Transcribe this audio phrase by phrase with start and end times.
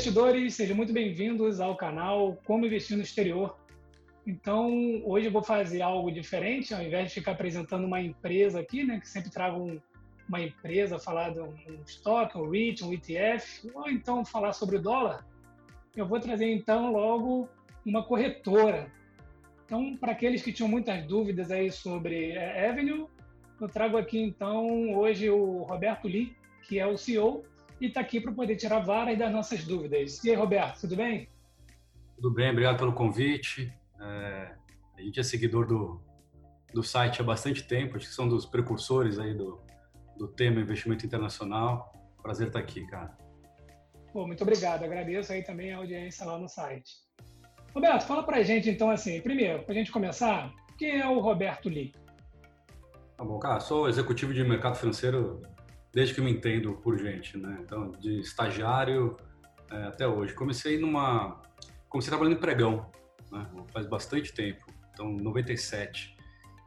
[0.00, 3.54] investidores, sejam muito bem-vindos ao canal Como Investir no Exterior.
[4.26, 4.72] Então,
[5.04, 8.98] hoje eu vou fazer algo diferente, ao invés de ficar apresentando uma empresa aqui, né,
[8.98, 9.78] que sempre trago um,
[10.26, 14.76] uma empresa, falar de um, um estoque, um REIT, um ETF, ou então falar sobre
[14.76, 15.26] o dólar,
[15.94, 17.46] eu vou trazer então logo
[17.84, 18.90] uma corretora.
[19.66, 23.06] Então, para aqueles que tinham muitas dúvidas aí sobre é, Avenue,
[23.60, 27.44] eu trago aqui então hoje o Roberto Lee, que é o CEO
[27.80, 30.22] e está aqui para poder tirar várias das nossas dúvidas.
[30.22, 31.28] E aí, Roberto, tudo bem?
[32.14, 33.72] Tudo bem, obrigado pelo convite.
[33.98, 34.54] É,
[34.96, 36.00] a gente é seguidor do,
[36.74, 39.60] do site há bastante tempo, acho que são dos precursores aí do,
[40.16, 41.92] do tema investimento internacional.
[42.22, 43.16] Prazer estar aqui, cara.
[44.12, 46.96] Pô, muito obrigado, agradeço aí também a audiência lá no site.
[47.74, 51.20] Roberto, fala para a gente então assim, primeiro, para a gente começar, quem é o
[51.20, 51.94] Roberto Lee?
[53.16, 55.40] Tá bom, cara, sou executivo de mercado financeiro
[55.92, 57.58] desde que me entendo por gente, né?
[57.62, 59.16] Então, de estagiário
[59.70, 60.34] é, até hoje.
[60.34, 61.40] Comecei numa...
[61.88, 62.86] Comecei trabalhando em pregão,
[63.30, 63.46] né?
[63.72, 64.64] Faz bastante tempo.
[64.92, 66.16] Então, 97.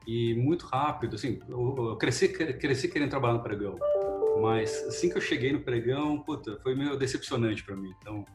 [0.05, 3.77] E muito rápido, assim, eu cresci, cresci querendo trabalhar no pregão.
[4.41, 7.93] Mas assim que eu cheguei no pregão, puta, foi meio decepcionante para mim.
[7.99, 8.25] Então,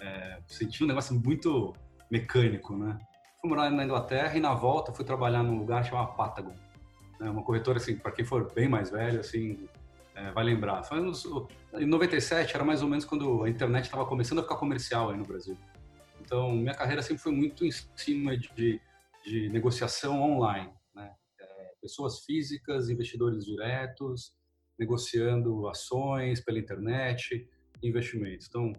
[0.00, 1.74] é, senti um negócio muito
[2.10, 2.98] mecânico, né?
[3.40, 6.54] Fui morar na Inglaterra e na volta fui trabalhar num lugar chamado Patagon.
[7.18, 7.30] Né?
[7.30, 9.68] Uma corretora, assim, para quem for bem mais velho, assim,
[10.16, 10.82] é, vai lembrar.
[10.82, 11.24] Foi nos,
[11.74, 15.16] em 97 era mais ou menos quando a internet estava começando a ficar comercial aí
[15.16, 15.56] no Brasil.
[16.20, 18.80] Então, minha carreira sempre foi muito em cima de,
[19.24, 20.72] de negociação online.
[20.94, 21.12] Né?
[21.38, 24.32] É, pessoas físicas, investidores diretos,
[24.78, 27.46] negociando ações pela internet,
[27.82, 28.46] investimentos.
[28.48, 28.72] Então,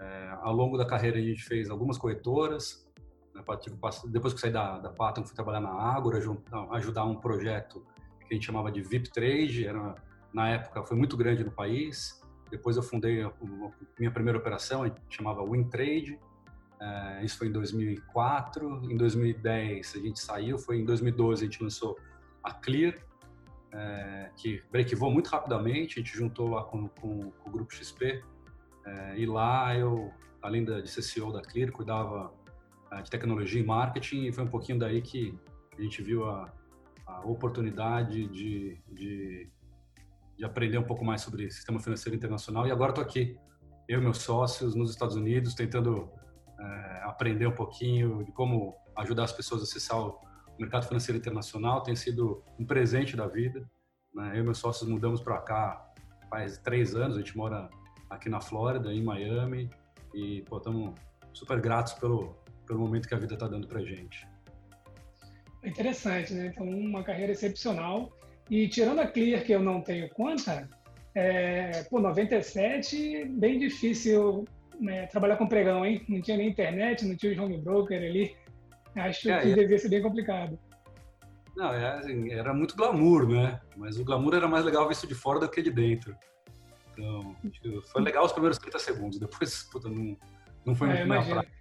[0.00, 2.88] é, ao longo da carreira a gente fez algumas corretoras.
[3.34, 3.44] Né,
[4.06, 6.18] depois que saí da, da Patam, fui trabalhar na Ágora,
[6.72, 7.86] ajudar um projeto
[8.26, 12.22] que a gente chamava de VIP Trade, era na época foi muito grande no país.
[12.50, 13.32] Depois eu fundei a
[13.98, 16.18] minha primeira operação, a gente chamava WinTrade.
[16.80, 18.90] É, isso foi em 2004.
[18.90, 21.98] Em 2010 a gente saiu, foi em 2012 a gente lançou
[22.42, 22.94] a Clear,
[23.72, 25.98] é, que breakivou muito rapidamente.
[25.98, 28.22] A gente juntou lá com, com, com o grupo XP.
[28.86, 32.32] É, e lá eu, além de ser CEO da Clear, cuidava
[33.02, 34.26] de tecnologia e marketing.
[34.26, 35.38] E foi um pouquinho daí que
[35.76, 36.50] a gente viu a,
[37.06, 39.50] a oportunidade de, de
[40.38, 42.66] de aprender um pouco mais sobre sistema financeiro internacional.
[42.66, 43.36] E agora estou aqui,
[43.88, 46.08] eu e meus sócios, nos Estados Unidos, tentando
[46.60, 50.16] é, aprender um pouquinho de como ajudar as pessoas a acessar o
[50.56, 51.82] mercado financeiro internacional.
[51.82, 53.68] Tem sido um presente da vida.
[54.14, 54.32] Né?
[54.34, 55.84] Eu e meus sócios mudamos para cá
[56.30, 57.16] faz três anos.
[57.16, 57.68] A gente mora
[58.08, 59.68] aqui na Flórida, em Miami,
[60.14, 60.94] e estamos
[61.32, 64.24] super gratos pelo, pelo momento que a vida está dando para gente.
[65.62, 66.46] É interessante, né?
[66.46, 68.16] Então, uma carreira excepcional
[68.50, 70.68] e tirando a Clear, que eu não tenho conta,
[71.14, 74.46] é, pô, 97, bem difícil
[74.80, 76.04] né, trabalhar com pregão, hein?
[76.08, 78.36] Não tinha nem internet, não tinha o home broker ali.
[78.96, 79.54] Acho é, que é...
[79.54, 80.58] devia ser bem complicado.
[81.56, 83.60] Não, é, assim, era muito glamour, né?
[83.76, 86.16] Mas o glamour era mais legal visto de fora do que de dentro.
[86.92, 87.34] Então,
[87.92, 89.18] foi legal os primeiros 30 segundos.
[89.18, 90.16] Depois, puta, não,
[90.64, 91.57] não foi é, muito minha praia.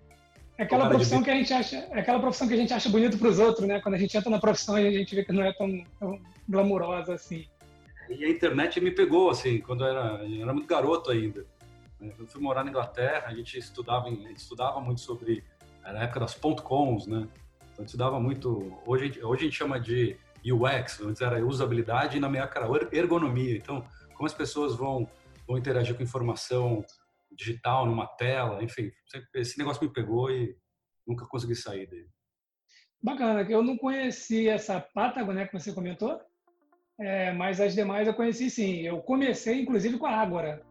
[0.58, 3.18] É aquela profissão que a gente acha, é aquela profissão que a gente acha bonito
[3.18, 3.80] para os outros, né?
[3.80, 6.20] Quando a gente entra na profissão, a gente vê que não é tão, tão
[6.50, 7.46] glamurosa assim.
[8.10, 11.46] E a internet me pegou assim, quando eu era, eu era muito garoto ainda.
[12.02, 15.44] Eu fui morar na Inglaterra, a gente estudava, a gente estudava muito sobre
[15.86, 17.20] era a época das .coms, né?
[17.20, 18.78] Então, a gente estudava muito.
[18.86, 22.90] Hoje, hoje a gente chama de UX, antes era usabilidade e na minha época era
[22.92, 23.56] ergonomia.
[23.56, 25.08] Então, como as pessoas vão
[25.48, 26.84] vão interagir com informação
[27.32, 28.92] digital numa tela, enfim,
[29.36, 30.56] esse negócio me pegou e
[31.06, 32.10] nunca consegui sair dele.
[33.02, 36.20] Bacana, eu não conheci essa Patagon, né, que você comentou,
[37.00, 38.82] é, mas as demais eu conheci sim.
[38.82, 40.62] Eu comecei, inclusive, com a Ágora.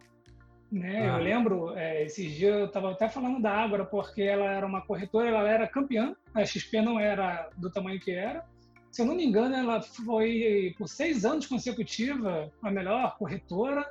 [0.71, 1.09] Né?
[1.09, 1.19] Ah.
[1.19, 4.85] Eu lembro, é, esses dias eu estava até falando da Ágora, porque ela era uma
[4.85, 8.45] corretora, ela era campeã, a XP não era do tamanho que era.
[8.91, 13.89] Se eu não me engano, ela foi, por seis anos consecutiva, a melhor corretora.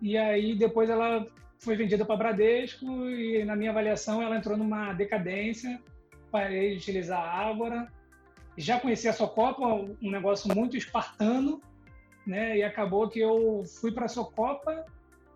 [0.00, 1.26] E aí, depois ela
[1.62, 5.80] foi vendida para Bradesco e, na minha avaliação, ela entrou numa decadência.
[6.30, 7.86] Parei de utilizar a Ágora.
[8.56, 11.60] Já conheci a Socopa, um negócio muito espartano,
[12.26, 12.58] né?
[12.58, 14.84] E acabou que eu fui para a Socopa.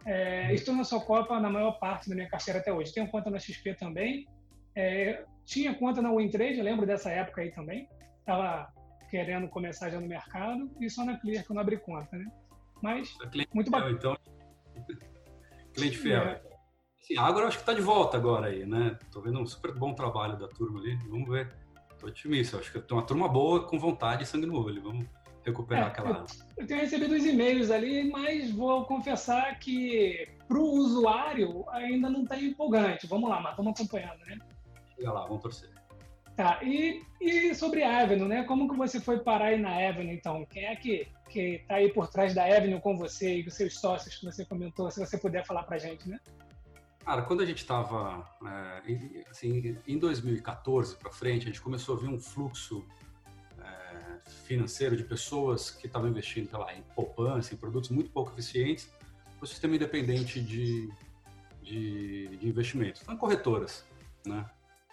[0.05, 2.93] É, estou na Socopa na maior parte da minha carteira até hoje.
[2.93, 4.27] Tenho conta na XP também.
[4.75, 7.89] É, tinha conta na WinTrade, lembro dessa época aí também.
[8.19, 8.69] Estava
[9.09, 12.27] querendo começar já no mercado e só na Clear que eu não abri conta, né?
[12.83, 13.17] Mas,
[13.55, 13.93] muito bacana.
[13.93, 14.17] Então,
[15.77, 16.23] Cliente fiel.
[16.23, 16.43] É.
[17.01, 18.99] Sim, agora acho que está de volta agora aí, né?
[19.13, 20.97] Tô vendo um super bom trabalho da turma ali.
[21.09, 21.55] Vamos ver.
[22.01, 22.59] Tô otimista.
[22.59, 24.83] Acho que tem uma turma boa com vontade e sangue no olho.
[24.83, 25.07] Vamos
[25.45, 26.19] recuperar é, aquela.
[26.19, 26.25] Eu,
[26.57, 32.23] eu tenho recebido os e-mails ali, mas vou confessar que para o usuário ainda não
[32.23, 33.07] está empolgante.
[33.07, 34.39] Vamos lá, mas vamos acompanhando, né?
[34.97, 35.76] Chega lá, vamos torcer.
[36.37, 38.45] Tá, e, e sobre a Avenue, né?
[38.45, 40.45] Como que você foi parar aí na Avenue, então?
[40.45, 43.81] Quem é que, que tá aí por trás da Avenue com você e os seus
[43.81, 46.21] sócios que você comentou, se você puder falar pra gente, né?
[47.03, 52.01] Cara, quando a gente estava, é, assim, em 2014 para frente, a gente começou a
[52.01, 52.85] ver um fluxo
[53.59, 58.33] é, financeiro de pessoas que estavam investindo, sei lá, em poupança, em produtos muito pouco
[58.33, 58.93] eficientes,
[59.39, 60.93] para o sistema independente de,
[61.63, 63.01] de, de investimentos.
[63.01, 63.87] Então, corretoras,
[64.27, 64.45] né?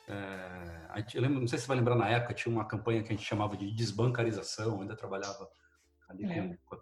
[0.07, 3.09] É, eu lembro, não sei se você vai lembrar na época, tinha uma campanha que
[3.09, 5.49] a gente chamava de desbancarização, ainda trabalhava
[6.09, 6.79] ali com, com a...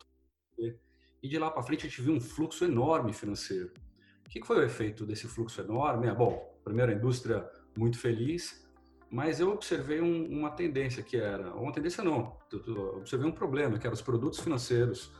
[1.24, 3.72] E de lá para frente a gente viu um fluxo enorme financeiro.
[4.26, 6.08] O que foi o efeito desse fluxo enorme?
[6.08, 7.48] É, bom, primeiro a indústria
[7.78, 8.68] muito feliz,
[9.10, 13.78] mas eu observei um, uma tendência que era, uma tendência não, eu observei um problema,
[13.78, 15.12] que era os produtos financeiros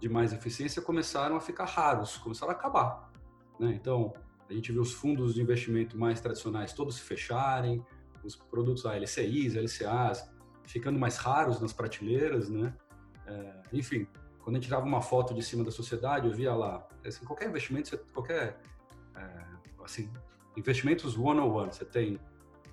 [0.00, 3.12] de mais eficiência começaram a ficar raros, começaram a acabar.
[3.58, 3.74] Né?
[3.74, 4.14] Então,
[4.50, 7.84] a gente viu os fundos de investimento mais tradicionais todos se fecharem,
[8.24, 10.28] os produtos a LCIs, LCAs
[10.64, 12.74] ficando mais raros nas prateleiras, né?
[13.26, 14.06] É, enfim,
[14.40, 17.48] quando a gente tirava uma foto de cima da sociedade, eu via lá, assim, qualquer
[17.48, 18.60] investimento, qualquer,
[19.16, 19.44] é,
[19.84, 20.10] assim,
[20.56, 22.20] investimentos one-on-one, você tem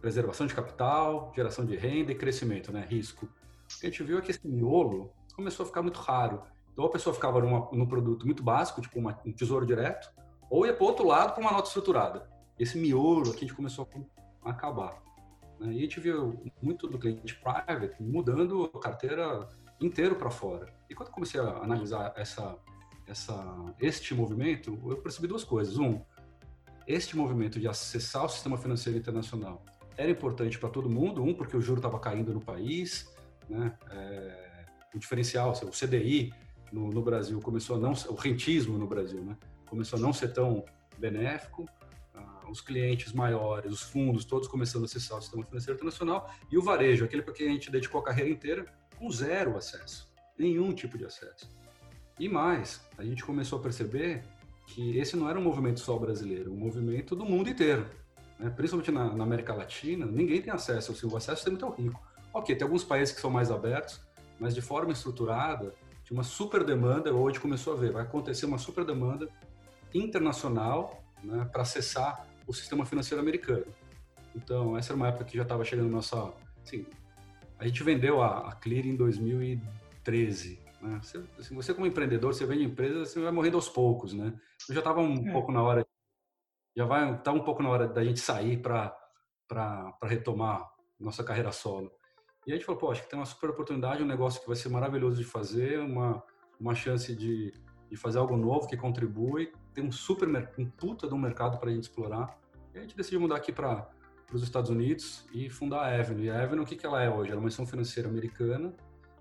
[0.01, 2.85] preservação de capital, geração de renda e crescimento, né?
[2.87, 3.25] Risco.
[3.25, 6.43] O que a gente viu é que esse miolo começou a ficar muito raro.
[6.71, 10.07] Então a pessoa ficava numa, num produto muito básico, tipo uma, um tesouro direto,
[10.49, 12.29] ou ia para outro lado para uma nota estruturada.
[12.57, 13.87] Esse miolo aqui a gente começou
[14.43, 15.01] a acabar.
[15.59, 15.73] Né?
[15.73, 19.47] E a gente viu muito do cliente private mudando a carteira
[19.79, 20.73] inteiro para fora.
[20.89, 22.57] E quando comecei a analisar essa,
[23.05, 25.77] essa, este movimento, eu percebi duas coisas.
[25.77, 26.01] Um,
[26.87, 29.63] este movimento de acessar o sistema financeiro internacional
[29.97, 31.23] era importante para todo mundo.
[31.23, 33.13] Um, porque o juro estava caindo no país,
[33.49, 33.77] né?
[33.91, 34.47] É,
[34.93, 36.33] o diferencial, o CDI
[36.71, 39.37] no, no, Brasil começou a não, o rentismo no Brasil, né?
[39.67, 40.65] Começou a não ser tão
[40.97, 41.63] benéfico,
[42.15, 46.57] uh, os clientes maiores, os fundos, todos começando a acessar o sistema financeiro internacional, e
[46.57, 48.65] o varejo, aquele para quem a gente dedicou a carreira inteira,
[48.97, 51.49] com zero acesso, nenhum tipo de acesso.
[52.19, 54.23] E mais, a gente começou a perceber
[54.67, 57.87] que esse não era um movimento só brasileiro, um movimento do mundo inteiro.
[58.39, 58.49] Né?
[58.49, 62.01] Principalmente na, na, América Latina, ninguém tem acesso, assim, o acesso é muito rico.
[62.33, 64.01] Ok, tem alguns países que são mais abertos,
[64.39, 65.73] mas de forma estruturada,
[66.03, 69.29] tinha uma super demanda, hoje começou a ver, vai acontecer uma super demanda
[69.93, 73.65] internacional né, para acessar o sistema financeiro americano.
[74.35, 76.33] Então, essa era uma época que já estava chegando nossa.
[76.63, 76.85] Assim,
[77.57, 80.59] a gente vendeu a, a Clear em 2013.
[80.81, 80.99] Né?
[81.01, 84.33] Você, assim, você, como empreendedor, você vende empresa, você vai morrendo aos poucos, né?
[84.63, 85.31] Então, já estava um é.
[85.31, 85.85] pouco na hora.
[86.75, 88.95] Já vai estar tá um pouco na hora da gente sair para
[90.03, 90.69] retomar
[90.99, 91.91] nossa carreira solo.
[92.45, 94.55] E a gente falou, pô, acho que tem uma super oportunidade, um negócio que vai
[94.55, 96.23] ser maravilhoso de fazer, uma,
[96.59, 97.51] uma chance de,
[97.89, 100.27] de fazer algo novo que contribui tem um super
[100.57, 102.35] um puta de um mercado para a gente explorar.
[102.73, 103.87] E a gente decidiu mudar aqui para
[104.33, 106.25] os Estados Unidos e fundar a Avenue.
[106.25, 107.29] E a Avenue, o que, que ela é hoje?
[107.29, 108.73] Ela é uma instituição financeira americana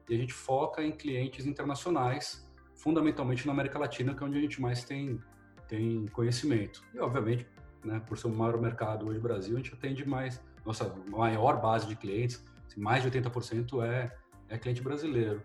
[0.08, 4.40] e a gente foca em clientes internacionais, fundamentalmente na América Latina, que é onde a
[4.40, 5.20] gente mais tem,
[5.68, 6.82] tem conhecimento.
[6.94, 7.46] E, obviamente,
[7.84, 11.60] né, por ser o maior mercado hoje no Brasil, a gente atende mais, nossa maior
[11.60, 14.10] base de clientes, assim, mais de 80% é,
[14.48, 15.42] é cliente brasileiro.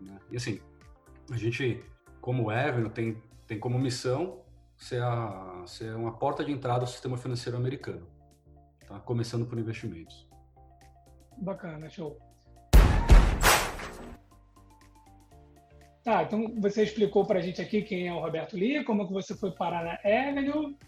[0.00, 0.16] Né?
[0.30, 0.60] E assim,
[1.32, 1.82] a gente,
[2.20, 3.20] como Avenue, tem
[3.50, 4.42] tem como missão
[4.76, 8.06] ser, a, ser uma porta de entrada ao sistema financeiro americano,
[8.86, 9.00] tá?
[9.00, 10.24] começando por investimentos.
[11.36, 12.16] Bacana, show.
[16.04, 19.12] Tá, então você explicou para a gente aqui quem é o Roberto Lee, como que
[19.12, 20.78] você foi parar na Avenue,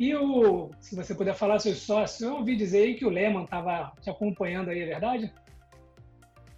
[0.00, 3.44] e o, se você puder falar seus sócios, eu ouvi dizer aí que o Lehman
[3.44, 5.30] estava te acompanhando aí, é verdade?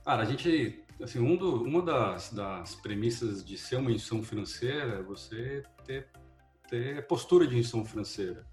[0.05, 4.99] Cara, a gente assim, um do, uma das, das premissas de ser uma instituição financeira
[4.99, 6.09] é você ter,
[6.69, 8.45] ter postura de instituição financeira.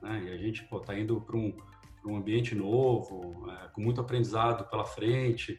[0.00, 0.24] Né?
[0.24, 1.54] E a gente está indo para um,
[2.04, 5.58] um ambiente novo, é, com muito aprendizado pela frente.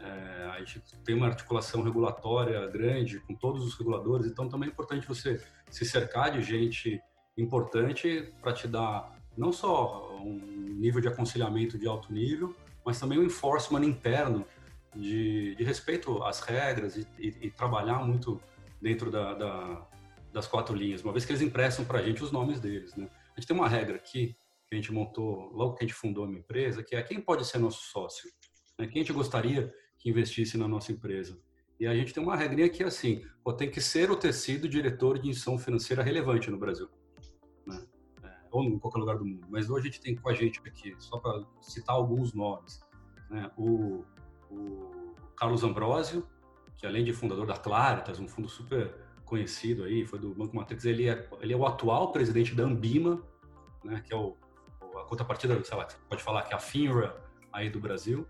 [0.00, 4.72] É, a gente tem uma articulação regulatória grande com todos os reguladores, então também é
[4.72, 5.40] importante você
[5.70, 7.00] se cercar de gente
[7.36, 10.38] importante para te dar não só um
[10.78, 12.54] nível de aconselhamento de alto nível,
[12.84, 14.46] mas também um enforcement interno
[14.96, 18.40] de, de respeito às regras e, e, e trabalhar muito
[18.80, 19.86] dentro da, da,
[20.32, 22.94] das quatro linhas, uma vez que eles emprestam para a gente os nomes deles.
[22.96, 23.08] Né?
[23.36, 24.36] A gente tem uma regra aqui
[24.68, 27.46] que a gente montou logo que a gente fundou a empresa, que é quem pode
[27.46, 28.28] ser nosso sócio,
[28.78, 28.86] né?
[28.86, 31.38] quem a gente gostaria que investisse na nossa empresa.
[31.78, 34.68] E a gente tem uma regrinha que é assim, pô, tem que ser o tecido
[34.68, 36.88] diretor de instituição financeira relevante no Brasil.
[37.66, 37.86] Né?
[38.22, 39.46] É, ou em qualquer lugar do mundo.
[39.50, 42.80] Mas hoje a gente tem com a gente aqui, só para citar alguns nomes,
[43.30, 43.50] né?
[43.58, 44.04] o
[44.50, 46.26] o Carlos Ambrosio,
[46.76, 50.84] que além de fundador da Claritas, um fundo super conhecido aí, foi do Banco Matrix,
[50.84, 53.22] ele é, ele é o atual presidente da Ambima,
[53.84, 54.36] né, que é o,
[54.96, 57.16] a contrapartida, sei lá, pode falar que é a FINRA
[57.52, 58.26] aí do Brasil,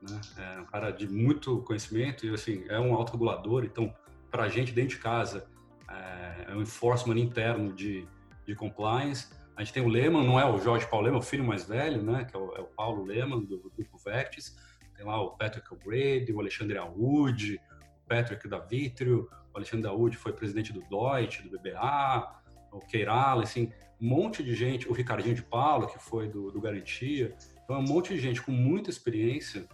[0.00, 3.94] né, é um cara de muito conhecimento e assim, é um autorregulador, então
[4.30, 5.46] para a gente dentro de casa
[5.88, 8.08] é, é um enforcement interno de,
[8.46, 9.28] de compliance,
[9.60, 12.02] a gente tem o Lehman, não é o Jorge Paulo Lehman, o filho mais velho,
[12.02, 14.56] né, que é o, é o Paulo Lehman, do, do Grupo Vectis.
[15.00, 17.58] Tem lá o Patrick O'Grady, o Alexandre Aoud,
[18.04, 23.40] o Patrick da Vitrio, o Alexandre Aoud foi presidente do Deutsche, do BBA, o Queiral,
[23.40, 27.34] assim, um monte de gente, o Ricardinho de Paulo, que foi do, do Garantia.
[27.64, 29.66] Então, é um monte de gente com muita experiência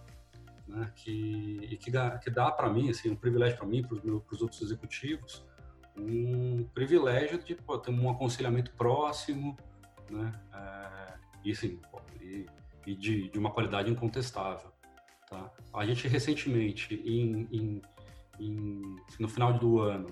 [0.65, 4.61] né, que, que, que dá para mim, assim, um privilégio para mim, para os outros
[4.61, 5.45] executivos,
[5.97, 9.57] um privilégio de pô, ter um aconselhamento próximo,
[10.09, 10.31] né?
[10.53, 11.81] É, e sim,
[12.21, 12.45] e,
[12.85, 14.71] e de, de, uma qualidade incontestável.
[15.29, 15.51] Tá?
[15.73, 17.81] A gente recentemente, em, em,
[18.39, 20.09] em, no final do ano,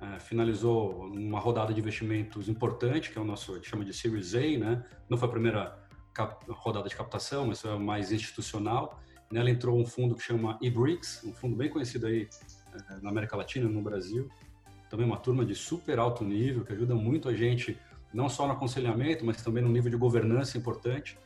[0.00, 3.92] é, finalizou uma rodada de investimentos importante, que é o nosso, a gente chama de
[3.92, 4.84] Series A, né?
[5.08, 5.78] Não foi a primeira
[6.12, 9.00] cap, rodada de captação, mas foi mais institucional.
[9.30, 12.28] Nela entrou um fundo que chama eBricks, um fundo bem conhecido aí
[12.72, 14.28] é, na América Latina, no Brasil.
[14.88, 17.78] Também uma turma de super alto nível, que ajuda muito a gente
[18.12, 21.16] não só no aconselhamento, mas também no nível de governança importante.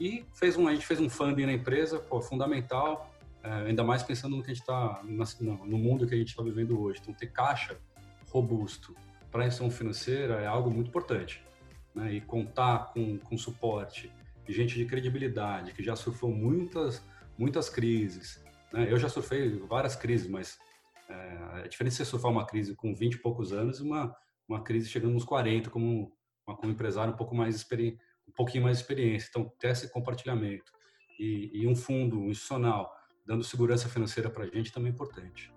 [0.00, 4.02] E fez um, a gente fez um funding na empresa, pô, fundamental, é, ainda mais
[4.02, 7.00] pensando no que a gente está no mundo que a gente está vivendo hoje.
[7.02, 7.78] Então, ter caixa
[8.30, 8.96] robusto
[9.30, 11.44] para a instituição financeira é algo muito importante.
[11.94, 12.14] Né?
[12.14, 14.10] E contar com, com suporte
[14.48, 17.04] gente de credibilidade, que já surfou muitas,
[17.38, 18.44] muitas crises.
[18.72, 18.90] Né?
[18.90, 20.58] Eu já surfei várias crises, mas
[21.08, 24.14] é, é diferente de você surfar uma crise com 20 e poucos anos e uma,
[24.48, 26.12] uma crise chegando nos 40, como
[26.44, 27.98] com um empresário um pouco mais experiente,
[28.30, 29.28] um pouquinho mais de experiência.
[29.28, 30.72] Então, ter esse compartilhamento
[31.18, 32.94] e, e um fundo institucional
[33.26, 35.52] dando segurança financeira para a gente também é importante.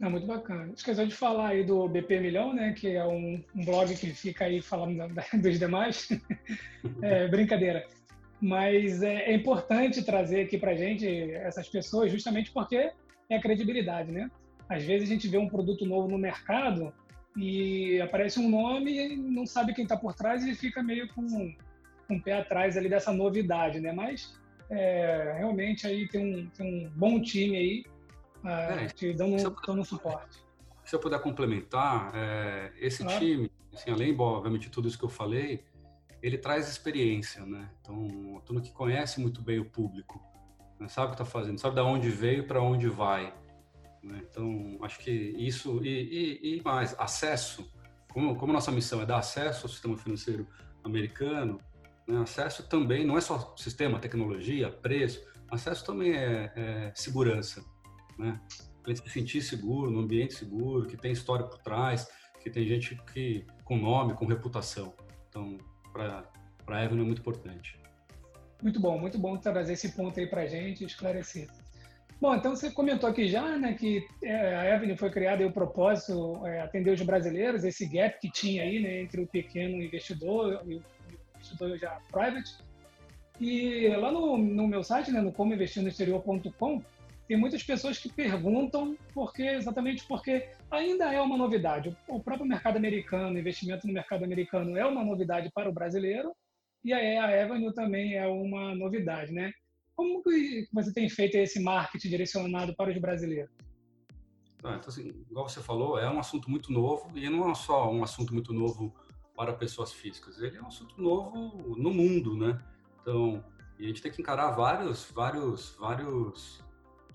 [0.00, 0.72] É muito bacana.
[0.74, 2.72] Esqueceu de falar aí do BP Milhão, né?
[2.72, 4.96] Que é um, um blog que fica aí falando
[5.42, 6.08] dos demais.
[7.02, 7.86] é, brincadeira.
[8.40, 12.90] Mas é, é, importante trazer aqui para gente essas pessoas, justamente porque
[13.28, 14.30] é a credibilidade, né?
[14.66, 16.94] Às vezes a gente vê um produto novo no mercado
[17.36, 21.54] e aparece um nome e não sabe quem está por trás e fica meio com,
[22.10, 23.92] com o pé atrás ali dessa novidade, né?
[23.92, 24.36] Mas
[24.68, 27.84] é, realmente aí tem um, tem um bom time aí
[28.44, 30.44] uh, é, te dando, se dando suporte.
[30.84, 33.20] Se eu puder complementar, é, esse claro.
[33.20, 35.62] time, assim, além, obviamente, de tudo isso que eu falei,
[36.20, 37.70] ele traz experiência, né?
[37.80, 40.20] Então, todo que conhece muito bem o público,
[40.80, 40.88] né?
[40.88, 43.32] sabe o que está fazendo, sabe de onde veio para onde vai.
[44.02, 44.20] Né?
[44.28, 47.70] Então, acho que isso e, e, e, mais acesso,
[48.12, 50.46] como, como nossa missão é dar acesso ao sistema financeiro
[50.82, 51.60] americano,
[52.10, 52.20] né?
[52.20, 57.64] acesso também não é só sistema, tecnologia, preço, acesso também é, é segurança,
[58.18, 58.40] né?
[58.82, 62.08] Para se sentir seguro, no ambiente seguro, que tem história por trás,
[62.42, 64.94] que tem gente que com nome, com reputação.
[65.28, 65.58] Então,
[65.92, 66.24] para
[66.66, 67.78] a Evelyn é muito importante.
[68.62, 71.48] Muito bom, muito bom trazer esse ponto aí para a gente esclarecer.
[72.20, 75.52] Bom, então você comentou aqui já, né, que é, a Evelyn foi criada e o
[75.52, 80.62] propósito é atender os brasileiros, esse gap que tinha aí, né, entre o pequeno investidor
[80.66, 80.82] e o
[81.50, 82.56] investidor já private.
[83.40, 86.82] E lá no, no meu site, né, no comoinvestirnoexterior.com,
[87.26, 91.96] tem muitas pessoas que perguntam porque exatamente porque ainda é uma novidade.
[92.08, 96.34] O próprio mercado americano, investimento no mercado americano é uma novidade para o brasileiro
[96.84, 99.52] e a Avenue também é uma novidade, né?
[99.94, 103.50] Como que você tem feito esse marketing direcionado para os brasileiros?
[104.62, 107.90] Ah, então, assim, igual você falou, é um assunto muito novo e não é só
[107.90, 108.94] um assunto muito novo
[109.40, 112.62] para pessoas físicas, ele é um assunto novo no mundo, né?
[113.00, 113.42] Então,
[113.78, 116.62] a gente tem que encarar vários, vários, vários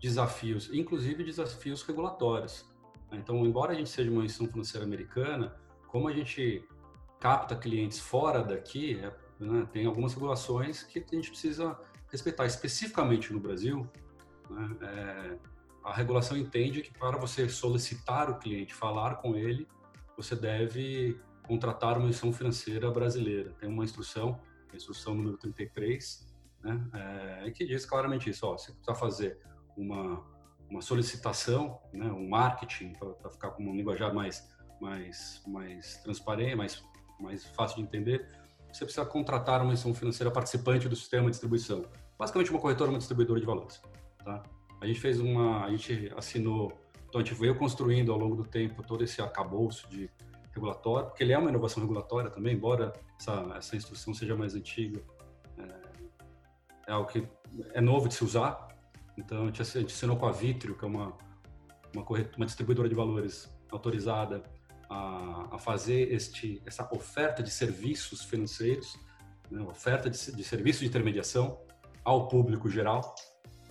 [0.02, 2.66] desafios, inclusive desafios regulatórios.
[3.12, 3.20] Né?
[3.20, 5.56] Então, embora a gente seja uma instituição financeira americana,
[5.86, 6.68] como a gente
[7.20, 11.80] capta clientes fora daqui, é, né, tem algumas regulações que a gente precisa
[12.12, 12.48] respeitar.
[12.48, 13.88] Especificamente no Brasil,
[14.50, 15.38] né, é,
[15.84, 19.68] a regulação entende que para você solicitar o cliente, falar com ele,
[20.18, 23.54] você deve contratar uma instituição financeira brasileira.
[23.60, 24.40] Tem uma instrução,
[24.72, 26.28] a instrução número 33,
[26.64, 26.90] né,
[27.46, 28.46] é, que diz claramente isso.
[28.46, 29.40] Ó, você precisa fazer
[29.78, 30.24] uma,
[30.70, 34.50] uma solicitação, né, um marketing, para ficar com um linguajar mais,
[34.82, 36.84] mais, mais transparente, mais,
[37.20, 38.28] mais fácil de entender,
[38.72, 41.86] você precisa contratar uma instituição financeira participante do sistema de distribuição
[42.18, 43.82] basicamente uma corretora, uma distribuidora de valores.
[44.24, 44.44] Tá?
[44.82, 46.72] A gente fez uma, a gente assinou,
[47.08, 50.10] então a gente veio construindo ao longo do tempo todo esse arcabouço de
[50.56, 55.02] regulatório, porque ele é uma inovação regulatória também, embora essa, essa instrução seja mais antiga,
[55.58, 57.28] é, é algo que
[57.74, 58.70] é novo de se usar.
[59.18, 61.14] Então a gente, a gente assinou com a Vitrio, que é uma,
[61.94, 62.06] uma,
[62.38, 64.44] uma distribuidora de valores autorizada
[64.90, 68.98] a, a, fazer este, essa oferta de serviços financeiros,
[69.50, 71.60] né, oferta de, de serviços de intermediação
[72.04, 73.16] ao público geral.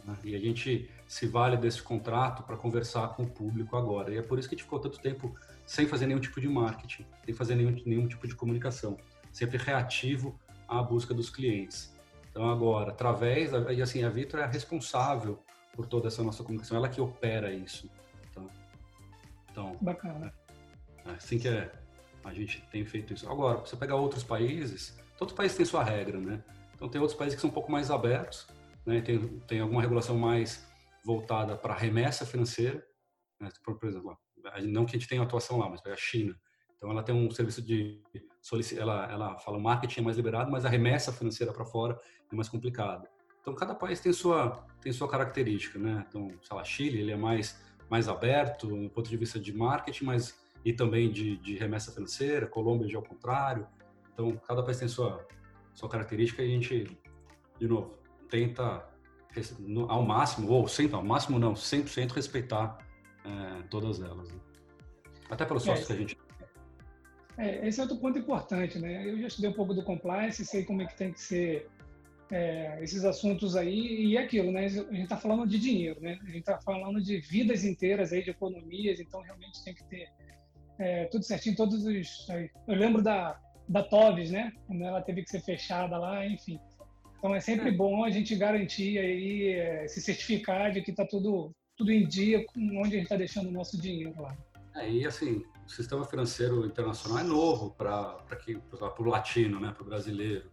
[0.04, 4.12] Né, e a gente se vale desse contrato para conversar com o público agora.
[4.12, 5.34] E é por isso que a gente ficou tanto tempo
[5.66, 8.97] sem fazer nenhum tipo de marketing, sem fazer nenhum, nenhum tipo de comunicação,
[9.33, 11.94] sempre reativo à busca dos clientes.
[12.30, 15.42] Então agora, através, e assim, a Vitor é responsável
[15.75, 17.90] por toda essa nossa comunicação, ela que opera isso.
[18.30, 18.50] Então,
[19.50, 20.33] então bacana.
[21.04, 21.71] É assim que é,
[22.25, 23.30] a gente tem feito isso.
[23.30, 26.42] Agora, você pegar outros países, todo país tem sua regra, né?
[26.75, 28.47] Então tem outros países que são um pouco mais abertos,
[28.85, 29.00] né?
[29.00, 30.66] Tem, tem alguma regulação mais
[31.04, 32.85] voltada para remessa financeira,
[33.40, 33.49] né?
[33.62, 34.18] por, por, exemplo,
[34.62, 36.38] não que a gente tenha atuação lá, mas a China.
[36.76, 38.02] Então ela tem um serviço de
[38.76, 41.98] ela ela fala marketing é mais liberado, mas a remessa financeira para fora
[42.30, 43.08] é mais complicado.
[43.40, 46.04] Então cada país tem sua tem sua característica, né?
[46.08, 47.58] Então, sei lá, Chile ele é mais
[47.88, 52.46] mais aberto do ponto de vista de marketing, mas e também de, de remessa financeira.
[52.46, 53.66] Colômbia já é o contrário.
[54.12, 55.26] Então cada país tem sua
[55.72, 56.98] sua característica e a gente
[57.58, 57.98] de novo
[58.28, 58.86] tenta
[59.88, 62.78] ao máximo ou sempre ao máximo não 100% respeitar
[63.24, 64.30] é, todas elas.
[64.30, 64.40] Né?
[65.30, 66.16] Até pelos sócios é, que a gente
[67.36, 69.08] é, esse é outro ponto importante, né?
[69.08, 71.68] Eu já estudei um pouco do compliance, sei como é que tem que ser
[72.30, 74.66] é, esses assuntos aí e é aquilo, né?
[74.66, 76.18] A gente está falando de dinheiro, né?
[76.22, 80.08] A gente está falando de vidas inteiras aí de economias, então realmente tem que ter
[80.78, 82.28] é, tudo certinho, todos os.
[82.68, 84.52] Eu lembro da da Toves, né?
[84.66, 86.60] Quando ela teve que ser fechada lá, enfim.
[87.18, 87.72] Então é sempre é.
[87.72, 92.44] bom a gente garantir aí, é, se certificar de que está tudo tudo em dia
[92.46, 94.36] com onde a gente está deixando o nosso dinheiro lá.
[94.74, 98.18] É, e assim, o sistema financeiro internacional é novo para
[98.98, 100.50] o latino, né, para o brasileiro.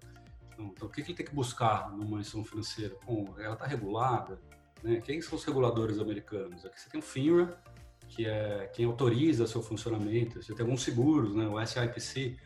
[0.54, 2.96] Então, então, o que, que ele tem que buscar numa instituição financeira?
[3.06, 4.40] Bom, ela está regulada?
[4.84, 5.02] Né?
[5.02, 6.66] Quem são os reguladores americanos?
[6.66, 7.58] Aqui você tem o FINRA,
[8.08, 10.42] que é quem autoriza seu funcionamento.
[10.42, 11.48] Você tem alguns seguros, né?
[11.48, 12.38] o SIPC,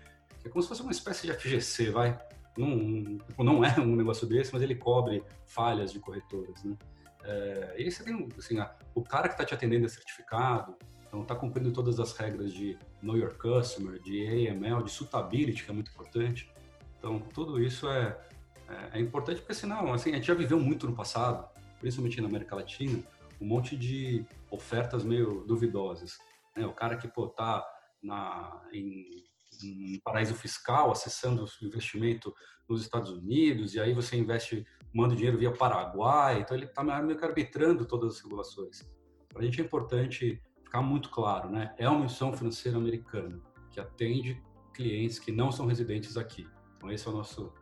[0.41, 2.17] que é como se fosse uma espécie de FGC, vai?
[2.57, 6.77] Não, não é um negócio desse, mas ele cobre falhas de corretoras, né?
[7.25, 8.57] É, e aí você tem, assim,
[8.93, 10.77] o cara que está te atendendo é certificado,
[11.15, 15.71] então, está cumprindo todas as regras de Know Your Customer, de AML, de suitability, que
[15.71, 16.51] é muito importante.
[16.97, 18.19] Então, tudo isso é,
[18.67, 21.47] é, é, importante porque, senão, assim, a gente já viveu muito no passado,
[21.79, 23.01] principalmente na América Latina,
[23.39, 26.17] um monte de ofertas meio duvidosas.
[26.53, 26.65] Né?
[26.65, 27.65] O cara que, pô, tá
[28.03, 29.23] na, em,
[29.63, 32.35] em paraíso fiscal, acessando o investimento
[32.67, 37.19] nos Estados Unidos, e aí você investe, manda dinheiro via Paraguai, então ele está meio
[37.19, 38.89] que arbitrando todas as regulações.
[39.27, 41.75] Para a gente é importante ficar muito claro, né?
[41.77, 44.41] É uma instituição financeira americana que atende
[44.73, 46.47] clientes que não são residentes aqui.
[46.77, 47.53] Então esse é o nosso,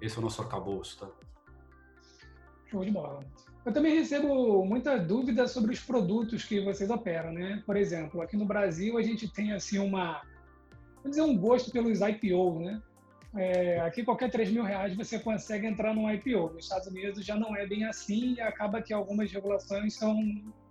[0.00, 1.10] esse é o nosso arcabouço, tá?
[2.66, 3.18] Show de bola.
[3.64, 7.64] Eu também recebo muita dúvida sobre os produtos que vocês operam, né?
[7.66, 10.22] Por exemplo, aqui no Brasil a gente tem assim uma,
[10.98, 12.80] vamos dizer, um gosto pelos IPO, né?
[13.36, 16.54] É, aqui qualquer 3 mil reais você consegue entrar num IPO.
[16.54, 20.18] Nos Estados Unidos já não é bem assim e acaba que algumas regulações são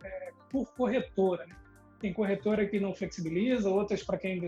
[0.03, 1.45] é, por corretora.
[1.45, 1.55] Né?
[1.99, 4.39] Tem corretora que não flexibiliza, outras para quem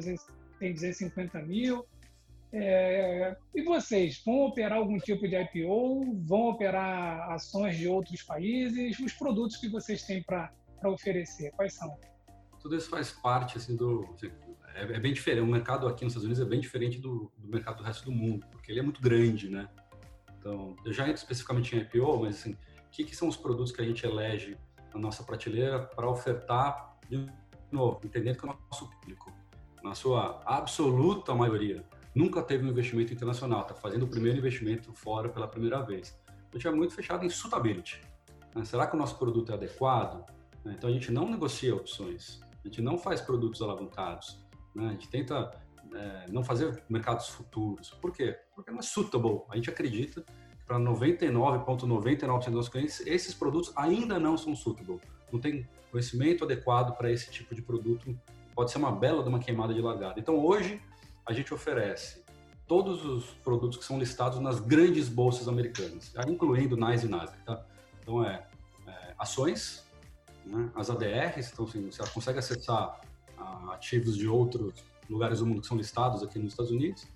[0.59, 1.85] tem 250 mil.
[2.51, 6.15] É, e vocês vão operar algum tipo de IPO?
[6.25, 8.97] Vão operar ações de outros países?
[8.99, 10.51] Os produtos que vocês têm para
[10.85, 11.95] oferecer, quais são?
[12.61, 14.07] Tudo isso faz parte assim, do.
[14.77, 15.43] É, é, bem diferente.
[15.43, 18.11] O mercado aqui nos Estados Unidos é bem diferente do, do, mercado do resto do
[18.11, 19.67] mundo, porque ele é muito grande, né?
[20.37, 23.71] Então, eu já entro especificamente em IPO, mas assim, o que, que são os produtos
[23.71, 24.55] que a gente elege
[24.93, 27.27] na nossa prateleira para ofertar de
[27.71, 29.33] novo, entendendo que o nosso público,
[29.83, 35.27] na sua absoluta maioria, nunca teve um investimento internacional, está fazendo o primeiro investimento fora
[35.27, 36.15] pela primeira vez.
[36.51, 37.99] A gente é muito fechado em suitability.
[38.55, 38.63] Né?
[38.63, 40.23] Será que o nosso produto é adequado?
[40.63, 40.75] Né?
[40.77, 44.46] Então a gente não negocia opções, a gente não faz produtos alavancados,
[44.77, 44.89] né?
[44.89, 45.51] a gente tenta
[45.93, 47.89] é, não fazer mercados futuros.
[48.01, 48.37] Por quê?
[48.55, 49.41] Porque não é suitable.
[49.49, 54.99] A gente acredita que para 99,99% ,99 dos clientes, esses produtos ainda não são suitable
[55.31, 58.17] não tem conhecimento adequado para esse tipo de produto,
[58.55, 60.19] pode ser uma bela de uma queimada de largada.
[60.19, 60.81] Então, hoje,
[61.25, 62.23] a gente oferece
[62.67, 67.43] todos os produtos que são listados nas grandes bolsas americanas, incluindo NYSE e Nasdaq.
[67.43, 67.65] Tá?
[68.01, 68.45] Então, é,
[68.87, 69.85] é ações,
[70.45, 70.69] né?
[70.75, 72.99] as ADRs, então assim, você consegue acessar
[73.71, 77.07] ativos de outros lugares do mundo que são listados aqui nos Estados Unidos,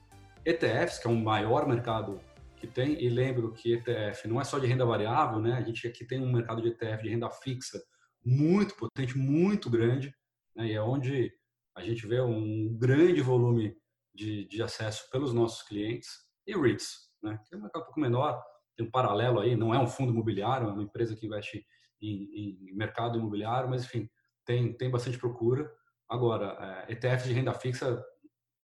[0.45, 2.19] ETFs, que é o maior mercado
[2.55, 5.53] que tem, e lembro que ETF não é só de renda variável, né?
[5.53, 7.81] A gente aqui tem um mercado de ETF de renda fixa
[8.23, 10.13] muito potente, muito grande,
[10.55, 10.67] né?
[10.67, 11.33] e é onde
[11.75, 13.75] a gente vê um grande volume
[14.13, 16.09] de, de acesso pelos nossos clientes,
[16.45, 17.39] e REITs, né?
[17.47, 18.41] que é um mercado um pouco menor,
[18.75, 21.65] tem um paralelo aí, não é um fundo imobiliário, é uma empresa que investe
[22.01, 24.09] em, em mercado imobiliário, mas enfim,
[24.45, 25.71] tem, tem bastante procura.
[26.11, 28.05] Agora, é, ETFs de renda fixa,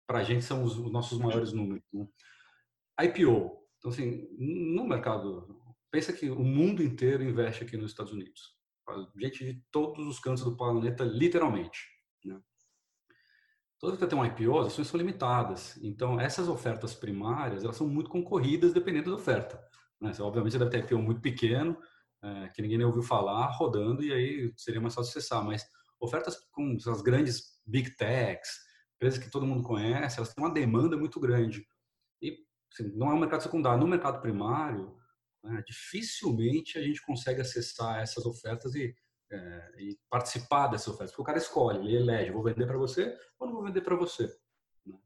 [0.08, 1.84] para a gente, são os, os, nossos maiores números.
[1.92, 2.08] Né?
[3.02, 3.52] IPO.
[3.78, 8.56] Então, assim, no mercado, pensa que o mundo inteiro investe aqui nos Estados Unidos.
[9.18, 11.86] Gente de todos os cantos do planeta, literalmente.
[12.24, 12.40] Né?
[13.78, 15.78] Toda vez que tem um IPO, as ações são limitadas.
[15.84, 19.62] Então, essas ofertas primárias, elas são muito concorridas dependendo da oferta.
[20.00, 20.14] Né?
[20.14, 21.78] Você, obviamente, deve ter IPO muito pequeno,
[22.22, 25.44] é, que ninguém nem ouviu falar, rodando, e aí seria mais fácil acessar.
[25.44, 25.66] Mas
[26.04, 28.50] ofertas com as grandes big techs,
[28.96, 31.66] empresas que todo mundo conhece, elas têm uma demanda muito grande.
[32.22, 32.38] E
[32.72, 33.80] assim, não é um mercado secundário.
[33.80, 34.98] No mercado primário,
[35.44, 38.96] né, dificilmente a gente consegue acessar essas ofertas e,
[39.32, 41.12] é, e, participar dessas ofertas.
[41.12, 43.96] Porque o cara escolhe, ele elege, vou vender para você ou não vou vender para
[43.96, 44.28] você.
[44.86, 44.98] Né?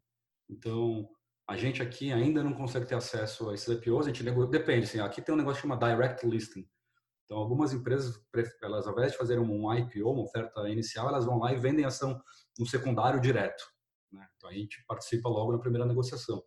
[0.49, 1.09] Então,
[1.47, 4.99] a gente aqui ainda não consegue ter acesso a esses IPOs, a gente depende, assim,
[4.99, 6.67] aqui tem um negócio chamado direct listing,
[7.27, 8.17] então, algumas empresas,
[8.63, 11.83] elas, ao invés de fazer um IPO, uma oferta inicial, elas vão lá e vendem
[11.83, 12.17] ação
[12.57, 13.61] no secundário direto.
[14.09, 14.25] Né?
[14.37, 16.41] Então, a gente participa logo na primeira negociação.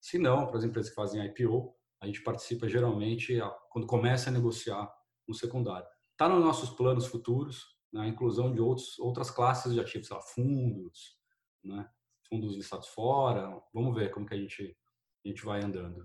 [0.00, 3.38] Se não, para as empresas que fazem IPO, a gente participa geralmente
[3.70, 4.92] quando começa a negociar
[5.28, 5.86] no secundário.
[6.10, 8.00] Está nos nossos planos futuros, né?
[8.00, 11.16] a inclusão de outros, outras classes de ativos, lá, fundos,
[11.62, 11.88] né?
[12.28, 13.62] fundos listados fora.
[13.72, 14.76] Vamos ver como que a gente,
[15.24, 16.04] a gente vai andando.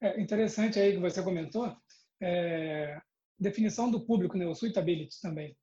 [0.00, 1.72] É interessante aí que você comentou.
[2.20, 3.00] É,
[3.42, 5.56] definição do público, né, o suitability também.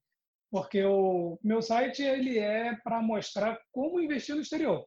[0.52, 4.86] Porque o meu site ele é para mostrar como investir no exterior.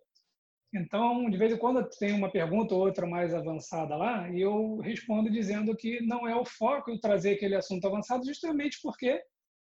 [0.75, 4.79] Então, de vez em quando tem uma pergunta ou outra mais avançada lá, e eu
[4.79, 9.23] respondo dizendo que não é o foco eu trazer aquele assunto avançado, justamente porque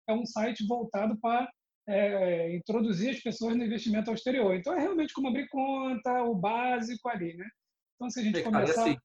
[0.07, 1.49] é um site voltado para
[1.87, 4.53] é, introduzir as pessoas no investimento ao exterior.
[4.55, 7.47] Então, é realmente como abrir conta, o básico ali, né?
[7.95, 8.81] Então, se a gente é, começar...
[8.81, 8.97] Assim,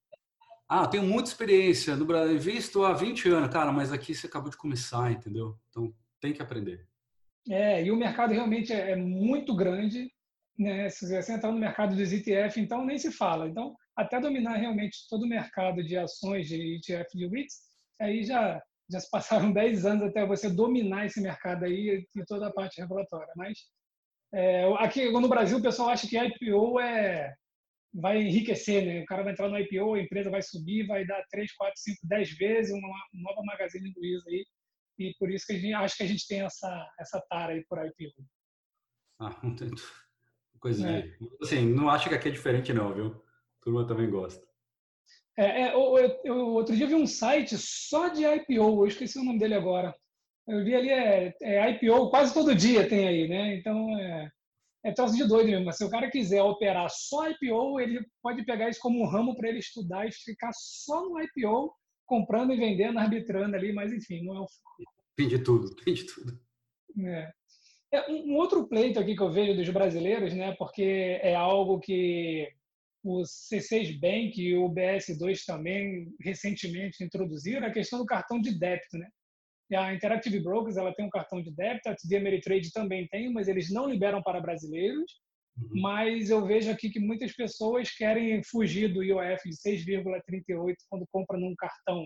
[0.68, 3.52] ah, tenho muita experiência no Brasil, visto há 20 anos.
[3.52, 5.58] Cara, mas aqui você acabou de começar, entendeu?
[5.68, 6.86] Então tem que aprender.
[7.50, 10.10] É, e o mercado realmente é, é muito grande.
[10.58, 10.88] Né?
[10.88, 13.48] Se você entrar no mercado dos ETF, então nem se fala.
[13.48, 17.56] Então, até dominar realmente todo o mercado de ações de ETF de REITs,
[18.00, 22.48] aí já, já se passaram 10 anos até você dominar esse mercado aí e toda
[22.48, 23.32] a parte regulatória.
[23.36, 23.58] Mas
[24.32, 27.34] é, aqui no Brasil o pessoal acha que IPO é
[27.94, 29.02] vai enriquecer, né?
[29.02, 31.98] O cara vai entrar no IPO, a empresa vai subir, vai dar 3, 4, 5,
[32.02, 34.44] 10 vezes uma nova Magazine Luiza aí.
[34.98, 37.64] E por isso que a gente acho que a gente tem essa essa tara aí
[37.66, 38.24] por IPO.
[39.20, 39.70] Ah, não tem
[40.58, 41.02] coisa é.
[41.02, 41.18] de...
[41.42, 43.06] assim, não acho que aqui é diferente não, viu?
[43.06, 44.44] A turma também gosta.
[45.36, 49.18] É, é eu, eu, eu, outro dia vi um site só de IPO, eu esqueci
[49.18, 49.94] o nome dele agora.
[50.46, 53.56] Eu vi ali é, é IPO quase todo dia tem aí, né?
[53.56, 54.30] Então é,
[54.84, 55.72] é troço de doido mesmo.
[55.72, 59.48] Se o cara quiser operar só IPO, ele pode pegar isso como um ramo para
[59.48, 64.36] ele estudar e ficar só no IPO, comprando e vendendo, arbitrando ali, mas enfim, não
[64.36, 64.46] é o
[65.16, 66.38] Tem de tudo, tem de tudo.
[67.00, 67.32] É.
[67.92, 72.48] É, um outro pleito aqui que eu vejo dos brasileiros, né, porque é algo que
[73.02, 78.98] o C6 Bank e o BS2 também recentemente introduziram, a questão do cartão de débito,
[78.98, 79.08] né?
[79.72, 83.48] A Interactive Brokers ela tem um cartão de débito, a TD Ameritrade também tem, mas
[83.48, 85.22] eles não liberam para brasileiros.
[85.56, 85.80] Uhum.
[85.80, 91.40] Mas eu vejo aqui que muitas pessoas querem fugir do IOF de 6,38 quando compram
[91.40, 92.04] num cartão.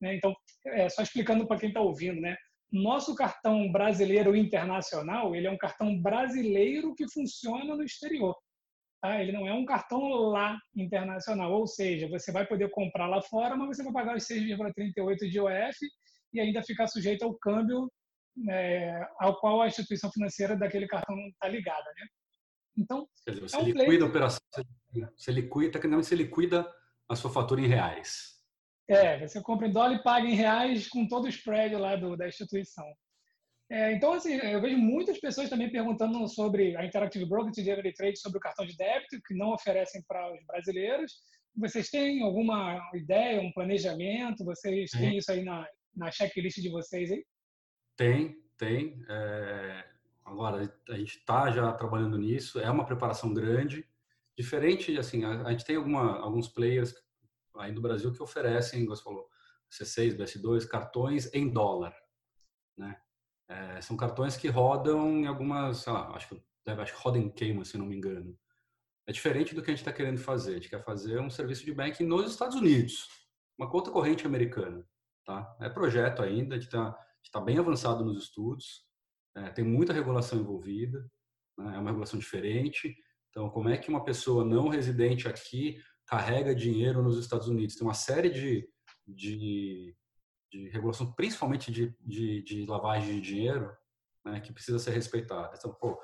[0.00, 0.16] Né?
[0.16, 0.34] Então,
[0.66, 2.36] é, só explicando para quem está ouvindo, né?
[2.70, 8.34] Nosso cartão brasileiro internacional, ele é um cartão brasileiro que funciona no exterior.
[9.00, 9.20] Tá?
[9.20, 13.56] Ele não é um cartão lá internacional, ou seja, você vai poder comprar lá fora,
[13.56, 15.76] mas você vai pagar os 6,38 de IOF
[16.32, 17.90] e ainda ficar sujeito ao câmbio
[18.48, 22.06] é, ao qual a instituição financeira daquele cartão está ligada, né?
[22.78, 24.40] Então, Quer dizer, você é um liquida a operação,
[25.16, 26.72] você liquida, tecnicamente você liquida
[27.08, 28.40] a sua fatura em reais.
[28.88, 32.16] É, você compra em dólar e paga em reais com todo o spread lá do,
[32.16, 32.84] da instituição.
[33.70, 38.18] É, então, assim, eu vejo muitas pessoas também perguntando sobre a Interactive Broker Every Trade
[38.18, 41.12] sobre o cartão de débito, que não oferecem para os brasileiros.
[41.56, 44.44] Vocês têm alguma ideia, um planejamento?
[44.44, 47.24] Vocês têm isso aí na, na checklist de vocês aí?
[47.96, 49.04] Tem, tem.
[49.08, 49.88] É...
[50.24, 53.86] Agora, a gente está já trabalhando nisso, é uma preparação grande.
[54.36, 56.94] Diferente, assim, a, a gente tem alguma, alguns players
[57.56, 59.28] aí do Brasil que oferecem, você falou,
[59.70, 61.94] C6, BS2, cartões em dólar,
[62.76, 63.00] né?
[63.48, 67.64] É, são cartões que rodam em algumas, sei lá, acho que, acho que em Cayman,
[67.64, 68.38] se não me engano.
[69.06, 70.52] É diferente do que a gente está querendo fazer.
[70.52, 73.08] A gente quer fazer um serviço de banking nos Estados Unidos,
[73.58, 74.86] uma conta corrente americana.
[75.24, 75.56] Tá?
[75.60, 76.96] É projeto ainda, a gente está
[77.32, 78.84] tá bem avançado nos estudos,
[79.36, 81.00] é, tem muita regulação envolvida,
[81.58, 81.74] né?
[81.76, 82.94] é uma regulação diferente.
[83.30, 87.76] Então, como é que uma pessoa não residente aqui carrega dinheiro nos Estados Unidos?
[87.76, 88.68] Tem uma série de,
[89.06, 89.96] de,
[90.50, 93.74] de regulação, principalmente de, de, de, lavagem de dinheiro,
[94.24, 95.54] né, que precisa ser respeitada.
[95.56, 95.98] Então, pô,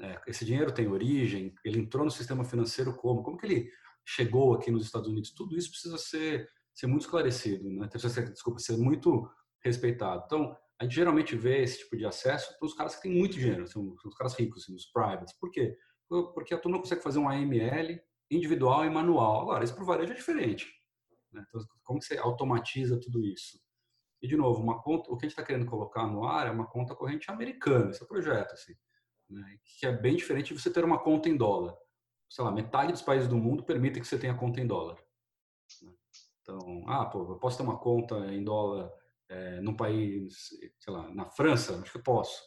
[0.00, 3.22] é, esse dinheiro tem origem, ele entrou no sistema financeiro como?
[3.22, 3.70] Como que ele
[4.04, 5.32] chegou aqui nos Estados Unidos?
[5.32, 7.88] Tudo isso precisa ser, ser muito esclarecido, né?
[7.96, 9.28] ser, desculpa, ser muito
[9.64, 10.22] respeitado.
[10.26, 13.38] Então, a gente geralmente vê esse tipo de acesso para os caras que têm muito
[13.38, 15.32] dinheiro, são, são os caras ricos, assim, os privates.
[15.38, 15.74] Por quê?
[16.06, 17.98] Porque a turma consegue fazer um AML
[18.30, 19.40] individual e manual.
[19.40, 20.70] Agora, isso para o varejo é diferente.
[21.32, 21.42] Né?
[21.48, 23.58] Então, como você automatiza tudo isso?
[24.20, 26.50] E, de novo, uma conta, o que a gente está querendo colocar no ar é
[26.50, 28.74] uma conta corrente americana, esse é o projeto, assim,
[29.30, 29.58] né?
[29.78, 31.74] que é bem diferente de você ter uma conta em dólar.
[32.28, 34.98] Sei lá, metade dos países do mundo permitem que você tenha conta em dólar.
[35.82, 35.92] Né?
[36.48, 38.88] Então, ah, pô, eu posso ter uma conta em dólar
[39.28, 42.40] é, num país, sei lá, na França, acho que eu posso,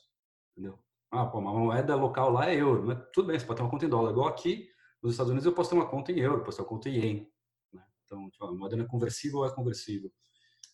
[0.52, 0.80] entendeu?
[1.12, 3.70] Ah, pô, uma moeda local lá é euro, mas tudo bem, você pode ter uma
[3.70, 4.12] conta em dólar.
[4.12, 4.70] Igual aqui,
[5.04, 6.94] nos Estados Unidos, eu posso ter uma conta em euro, posso ter uma conta em
[6.94, 7.32] yen.
[7.74, 7.84] Né?
[8.06, 10.10] Então, tipo, a moeda não é conversível ou é conversível.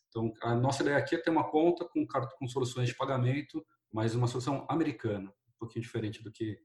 [0.09, 4.13] Então, a nossa ideia aqui é ter uma conta com, com soluções de pagamento, mas
[4.13, 6.59] uma solução americana, um pouquinho diferente do que,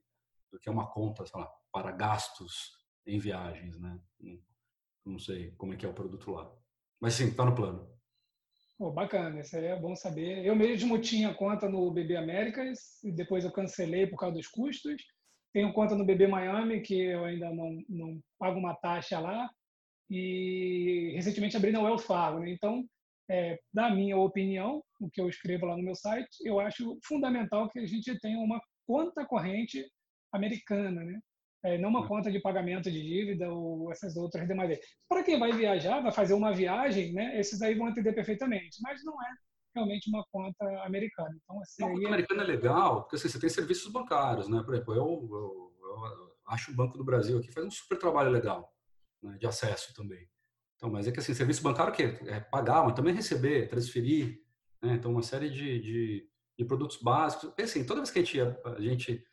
[0.51, 3.99] do que é uma conta, sei lá, para gastos em viagens, né?
[5.05, 6.51] Não, sei como é que é o produto lá.
[6.99, 7.91] Mas sim, está no plano.
[8.79, 10.43] Oh, bacana, isso aí é bom saber.
[10.43, 15.03] Eu mesmo tinha conta no BB Américas depois eu cancelei por causa dos custos.
[15.53, 19.49] Tenho conta no BB Miami, que eu ainda não, não pago uma taxa lá.
[20.09, 22.39] E recentemente abri na Wells Fargo.
[22.39, 22.51] Né?
[22.51, 22.83] Então,
[23.29, 27.69] é, da minha opinião, o que eu escrevo lá no meu site, eu acho fundamental
[27.69, 29.85] que a gente tenha uma conta corrente
[30.33, 31.03] americana.
[31.03, 31.19] Né?
[31.63, 34.79] É, não uma conta de pagamento de dívida ou essas outras demais.
[35.07, 39.03] Para quem vai viajar, vai fazer uma viagem, né, esses aí vão entender perfeitamente, mas
[39.03, 39.33] não é
[39.75, 41.35] realmente uma conta americana.
[41.43, 42.07] Então, assim, a conta é...
[42.07, 44.61] americana é legal, porque assim, você tem serviços bancários, né?
[44.63, 48.29] Por exemplo, eu, eu, eu, acho o Banco do Brasil aqui faz um super trabalho
[48.29, 48.73] legal
[49.21, 50.27] né, de acesso também.
[50.75, 54.41] Então, mas é que assim, serviço bancário que é pagar, mas também receber, transferir,
[54.81, 54.95] né?
[54.95, 57.53] Então, uma série de, de, de produtos básicos.
[57.57, 59.23] E, assim, toda vez que a gente, a gente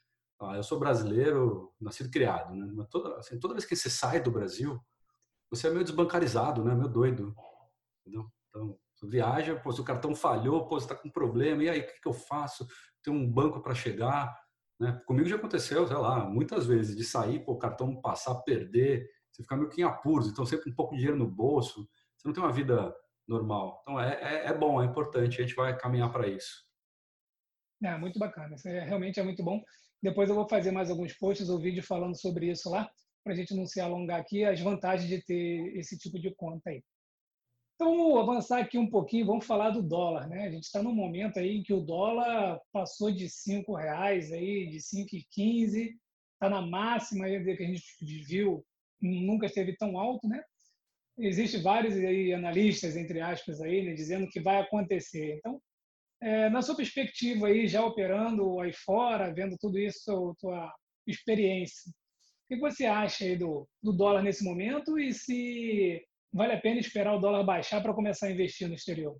[0.40, 2.70] ah, eu sou brasileiro, nascido criado, né?
[2.74, 4.80] Mas toda, assim, toda vez que você sai do Brasil,
[5.50, 6.74] você é meio desbancarizado, né?
[6.74, 7.34] Meio doido,
[8.00, 8.30] entendeu?
[8.48, 11.80] Então, você viaja, pô, se o cartão falhou, pô, você está com problema, e aí,
[11.80, 12.66] o que, que eu faço?
[13.02, 14.36] Tem um banco para chegar,
[14.80, 15.00] né?
[15.06, 19.42] Comigo já aconteceu, sei lá, muitas vezes, de sair, pô, o cartão passar, perder, você
[19.42, 22.32] fica meio que em apuros, então sempre um pouco de dinheiro no bolso, você não
[22.32, 22.94] tem uma vida
[23.26, 23.80] normal.
[23.82, 26.66] Então, é, é, é bom, é importante, a gente vai caminhar para isso.
[27.82, 29.62] É, muito bacana, isso é, realmente é muito bom.
[30.02, 32.90] Depois eu vou fazer mais alguns posts ou vídeos falando sobre isso lá,
[33.24, 36.70] para a gente não se alongar aqui, as vantagens de ter esse tipo de conta
[36.70, 36.82] aí.
[37.74, 40.46] Então, vamos avançar aqui um pouquinho, vamos falar do dólar, né?
[40.46, 44.66] A gente está num momento aí em que o dólar passou de cinco reais aí,
[44.66, 45.94] de 5,15,
[46.32, 47.84] está na máxima aí que a gente
[48.26, 48.64] viu,
[49.00, 50.42] nunca esteve tão alto, né?
[51.18, 55.36] Existem vários aí analistas, entre aspas, aí, né, dizendo que vai acontecer.
[55.36, 55.60] Então,
[56.20, 60.72] é, na sua perspectiva aí, já operando aí fora, vendo tudo isso, tua
[61.06, 66.02] experiência, o que você acha aí do, do dólar nesse momento e se
[66.32, 69.16] vale a pena esperar o dólar baixar para começar a investir no exterior?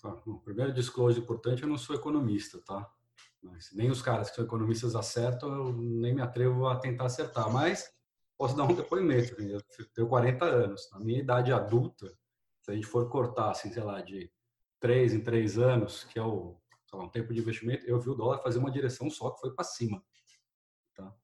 [0.00, 0.10] Tá.
[0.26, 2.90] Bom, primeiro disclose importante, eu não sou economista, tá?
[3.42, 7.50] Mas nem os caras que são economistas acertam, eu nem me atrevo a tentar acertar,
[7.52, 7.90] mas
[8.36, 9.40] posso dar um depoimento.
[9.40, 9.60] Eu
[9.94, 12.06] tenho 40 anos, na minha idade adulta,
[12.60, 14.30] se a gente for cortar, assim, sei lá, de
[14.82, 16.60] três em três anos, que é o
[16.92, 19.54] lá, um tempo de investimento, eu vi o dólar fazer uma direção só que foi
[19.54, 20.04] para cima.
[20.94, 21.14] Tá?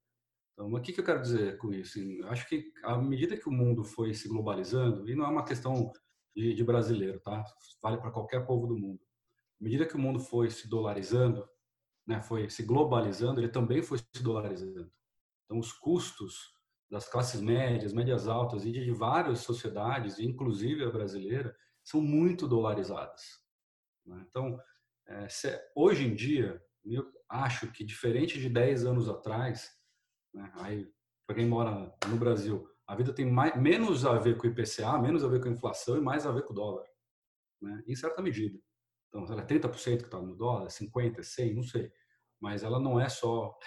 [0.53, 1.99] Então, o que, que eu quero dizer com isso?
[1.99, 5.45] Eu acho que à medida que o mundo foi se globalizando, e não é uma
[5.45, 5.93] questão
[6.35, 7.45] de, de brasileiro, tá?
[7.83, 9.01] vale para qualquer povo do mundo.
[9.61, 11.47] À medida que o mundo foi se dolarizando,
[12.07, 14.91] né, foi se globalizando, ele também foi se dolarizando.
[15.45, 16.55] Então, os custos
[16.91, 23.48] das classes médias, médias altas e de várias sociedades, inclusive a brasileira, são muito dolarizadas.
[24.09, 24.25] Né?
[24.29, 24.59] Então,
[25.07, 25.29] é,
[25.77, 29.71] hoje em dia, eu acho que diferente de 10 anos atrás,
[30.35, 30.91] né, aí
[31.27, 34.99] para quem mora no Brasil, a vida tem mais, menos a ver com o IPCA,
[34.99, 36.87] menos a ver com a inflação e mais a ver com o dólar,
[37.61, 38.59] né, em certa medida.
[39.09, 41.91] Então, ela é 30% que está no dólar, 50, 100, não sei,
[42.41, 43.59] mas ela não é só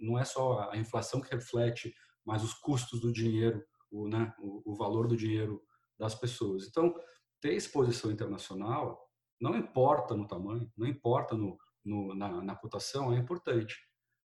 [0.00, 1.92] não é só a inflação que reflete,
[2.24, 5.60] mas os custos do dinheiro, o, né, o, o valor do dinheiro
[5.98, 6.66] das pessoas.
[6.68, 6.94] Então,
[7.40, 9.09] ter exposição internacional
[9.40, 13.76] não importa no tamanho, não importa no, no na, na, cotação, é importante.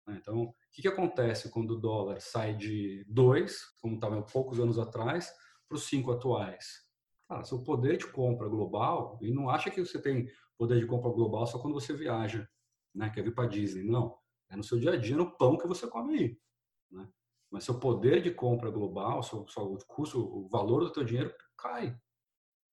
[0.05, 0.17] Né?
[0.19, 4.77] Então, o que, que acontece quando o dólar sai de 2, como estava poucos anos
[4.77, 5.31] atrás,
[5.67, 6.85] para os 5 atuais?
[7.27, 11.11] Cara, seu poder de compra global, e não acha que você tem poder de compra
[11.11, 12.47] global só quando você viaja,
[12.93, 13.09] né?
[13.09, 13.83] quer vir para Disney.
[13.83, 14.17] Não,
[14.49, 16.39] é no seu dia a dia, no pão que você come aí.
[16.91, 17.07] Né?
[17.49, 21.97] Mas seu poder de compra global, seu, seu custo, o valor do teu dinheiro cai.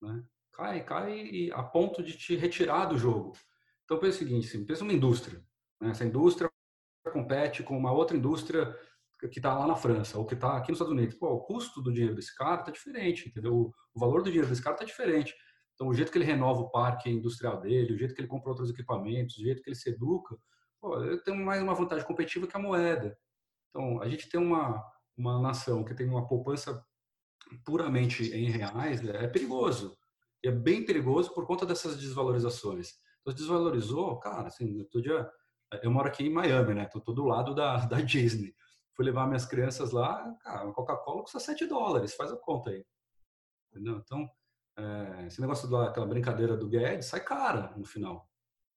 [0.01, 0.25] Né?
[0.55, 3.33] Cai, cai a ponto de te retirar do jogo.
[3.85, 5.45] Então pensa o seguinte, assim, pensa uma indústria.
[5.81, 5.91] Né?
[5.91, 6.51] Essa indústria
[7.13, 8.75] compete com uma outra indústria
[9.31, 11.17] que está lá na França ou que está aqui nos Estados Unidos.
[11.17, 13.73] Pô, o custo do dinheiro desse cara está diferente, entendeu?
[13.95, 15.35] O valor do dinheiro desse cara está diferente.
[15.75, 18.51] Então, o jeito que ele renova o parque industrial dele, o jeito que ele compra
[18.51, 20.37] outros equipamentos, o jeito que ele se educa,
[20.81, 23.17] pô, ele tem mais uma vantagem competitiva que a moeda.
[23.71, 24.85] Então, a gente tem uma,
[25.17, 26.85] uma nação que tem uma poupança
[27.65, 29.97] puramente em reais, é perigoso.
[30.45, 32.93] E é bem perigoso por conta dessas desvalorizações.
[33.23, 35.27] Então, desvalorizou, cara, assim, outro dia,
[35.83, 36.85] eu moro aqui em Miami, né?
[36.87, 38.55] Tô, do lado da, da Disney.
[38.95, 42.85] Fui levar minhas crianças lá, cara, a Coca-Cola custa 7 dólares, faz a conta aí.
[43.73, 43.97] Entendeu?
[44.05, 44.29] Então,
[44.77, 48.29] é, esse negócio daquela brincadeira do Guedes sai cara no final.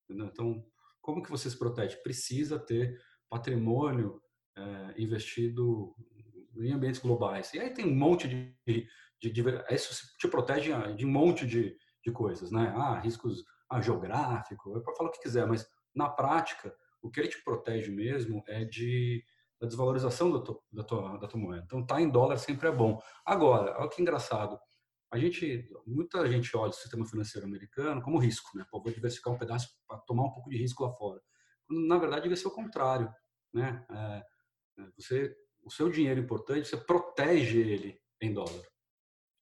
[0.05, 0.27] Entendeu?
[0.27, 0.65] Então,
[1.01, 1.97] como que você se protege?
[1.97, 2.97] Precisa ter
[3.29, 4.21] patrimônio
[4.57, 5.93] é, investido
[6.55, 7.53] em ambientes globais.
[7.53, 8.87] E aí tem um monte de,
[9.21, 12.73] de, de, isso te protege de um monte de, de coisas, né?
[12.75, 17.19] Ah, riscos ah, geográfico, é para falar o que quiser, mas na prática o que
[17.19, 19.23] ele te protege mesmo é de
[19.59, 21.63] da desvalorização da tua, da tua, da tua moeda.
[21.65, 23.01] Então, tá em dólar sempre é bom.
[23.25, 24.59] Agora, olha que engraçado.
[25.11, 28.65] A gente, muita gente olha o sistema financeiro americano como risco, né?
[28.69, 31.19] Pô, vou diversificar um pedaço para tomar um pouco de risco lá fora.
[31.69, 33.11] Na verdade, deve ser o contrário,
[33.53, 33.85] né?
[33.89, 34.23] É,
[34.81, 38.63] é você o seu dinheiro importante, você protege ele em dólar.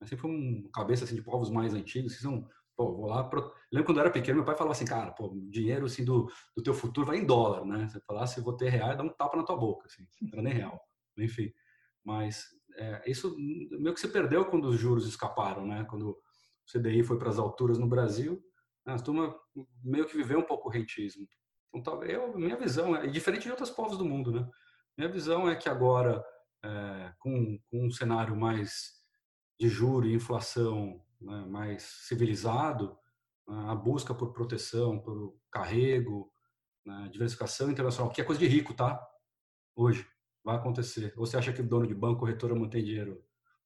[0.06, 3.52] Sempre um cabeça assim, de povos mais antigos, são, pô, vou lá, pro...
[3.72, 6.64] lembro quando eu era pequeno, meu pai falava assim, cara, pô, dinheiro assim do, do
[6.64, 7.88] teu futuro vai em dólar, né?
[7.88, 10.42] Você falar, se vou ter real, dá um tapa na tua boca, assim, não era
[10.42, 10.80] nem real,
[11.18, 11.52] enfim.
[12.04, 12.46] Mas
[12.78, 15.86] é, isso meio que se perdeu quando os juros escaparam, né?
[15.90, 16.18] Quando o
[16.72, 18.44] CDI foi para as alturas no Brasil,
[18.86, 18.94] né?
[18.94, 19.36] a turma
[19.84, 21.28] meio que viveu um pouco o rentismo.
[21.70, 24.48] Então, talvez, eu, minha visão é diferente de outros povos do mundo, né?
[24.98, 26.24] Minha visão é que agora,
[26.64, 28.95] é, com, com, um cenário mais
[29.60, 32.98] de juro e inflação né, mais civilizado,
[33.48, 36.32] né, a busca por proteção, por carrego,
[36.86, 39.02] né, diversificação internacional, que é coisa de rico, tá?
[39.76, 40.08] Hoje
[40.44, 41.14] vai acontecer.
[41.18, 43.24] Ou você acha que o dono de banco, corretora, mantém dinheiro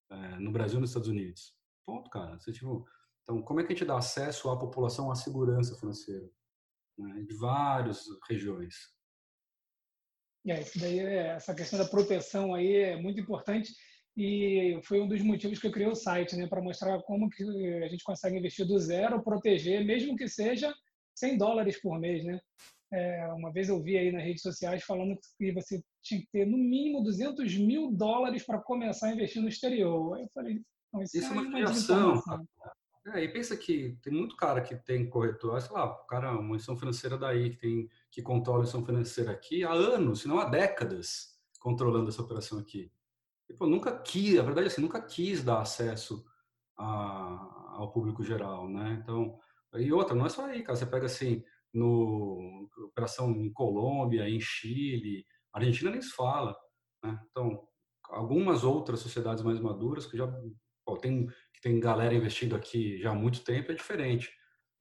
[0.09, 1.53] é, no Brasil nos Estados Unidos?
[1.85, 2.39] Ponto, cara.
[2.39, 2.87] Você, tipo,
[3.23, 6.29] então, como é que a gente dá acesso à população à segurança financeira?
[6.97, 8.75] Né, de várias regiões.
[10.47, 13.73] É, isso daí, é, essa questão da proteção aí é muito importante
[14.19, 17.41] e foi um dos motivos que eu criei o site, né, para mostrar como que
[17.81, 20.75] a gente consegue investir do zero, proteger, mesmo que seja
[21.15, 22.37] 100 dólares por mês, né?
[22.91, 26.45] É, uma vez eu vi aí nas redes sociais falando que você tinha que ter
[26.45, 30.15] no mínimo 200 mil dólares para começar a investir no exterior.
[30.15, 32.21] Aí eu falei, não, isso, isso é uma criação.
[33.13, 36.57] É, e pensa que tem muito cara que tem corretor, sei lá, o cara, uma
[36.57, 40.39] instituição financeira daí, que, tem, que controla a instituição financeira aqui há anos, se não
[40.39, 42.91] há décadas, controlando essa operação aqui.
[43.57, 46.25] Pô, nunca quis, a verdade é assim, nunca quis dar acesso
[46.77, 48.99] a, ao público geral, né?
[49.01, 49.39] Então,
[49.75, 54.39] e outra, não é só aí, cara, você pega assim, no operação em Colômbia, em
[54.39, 56.55] Chile, Argentina nem se fala,
[57.03, 57.19] né?
[57.29, 57.67] Então,
[58.09, 60.27] algumas outras sociedades mais maduras que já
[60.85, 64.31] pô, tem que tem galera investindo aqui já há muito tempo, é diferente.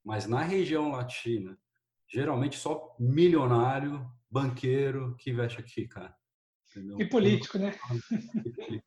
[0.04, 1.58] Mas na região latina,
[2.08, 6.17] geralmente só milionário, banqueiro que investe aqui, cara.
[6.78, 7.00] Entendeu?
[7.00, 7.74] E político, né?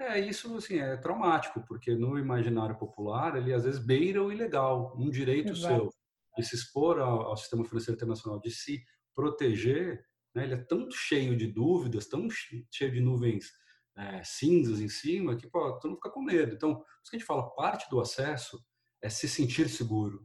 [0.00, 4.94] É, isso assim, é traumático, porque no imaginário popular ele às vezes beira o ilegal,
[4.96, 5.74] um direito Exato.
[5.74, 5.92] seu
[6.36, 8.80] de se expor ao, ao, sistema financeiro internacional, de se
[9.12, 10.44] proteger, né?
[10.44, 13.50] ele é tão cheio de dúvidas, tão cheio de nuvens
[13.96, 16.54] é, cinzas em cima que pô, tu não fica com medo.
[16.54, 18.64] Então, por isso que a gente fala, parte do acesso
[19.02, 20.24] é se sentir seguro.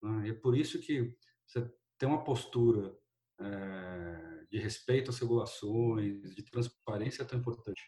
[0.00, 0.28] Né?
[0.28, 1.12] E é por isso que
[1.44, 2.96] você tem uma postura
[3.40, 7.82] é, de respeito às regulações, de transparência é tão importante.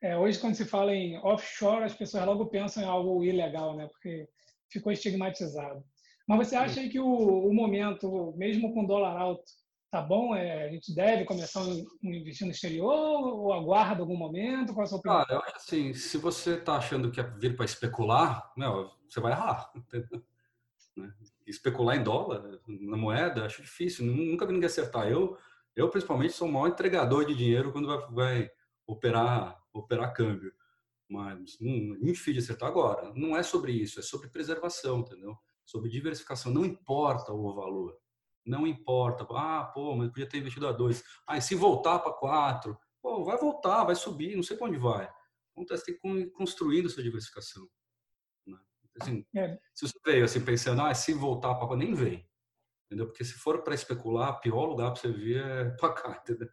[0.00, 3.86] É, hoje, quando se fala em offshore, as pessoas logo pensam em algo ilegal, né?
[3.86, 4.28] Porque
[4.70, 5.82] ficou estigmatizado.
[6.28, 9.44] Mas você acha que o, o momento, mesmo com dólar alto,
[9.90, 10.34] tá bom?
[10.34, 11.66] É, a gente deve começar a
[12.02, 14.74] investir no exterior ou aguarda algum momento?
[14.74, 15.24] Qual é a sua opinião?
[15.30, 19.32] Eu acho assim, se você está achando que é vir para especular, meu, você vai
[19.32, 19.72] errar.
[20.96, 21.12] Né?
[21.46, 24.04] Especular em dólar, na moeda, acho difícil.
[24.04, 25.08] Nunca vi ninguém acertar.
[25.08, 25.36] Eu,
[25.74, 28.50] eu principalmente, sou o maior entregador de dinheiro quando vai, vai
[28.86, 30.52] operar, operar câmbio.
[31.08, 33.12] Mas não, muito difícil de acertar agora.
[33.14, 35.36] Não é sobre isso, é sobre preservação, entendeu?
[35.64, 36.52] Sobre diversificação.
[36.52, 37.96] Não importa o valor
[38.46, 39.26] não importa.
[39.30, 41.02] Ah, pô, mas podia ter investido a dois.
[41.26, 42.78] Ah, e se voltar para quatro?
[43.02, 45.10] Pô, vai voltar, vai subir, não sei para onde vai.
[45.56, 47.66] Então, você tem que ir construindo sua diversificação.
[49.00, 49.58] Assim, é.
[49.74, 52.26] Se você veio assim pensando, ah, se voltar para nem vem.
[52.86, 53.06] Entendeu?
[53.06, 56.48] Porque se for para especular, o pior lugar para você vir é para cá, entendeu?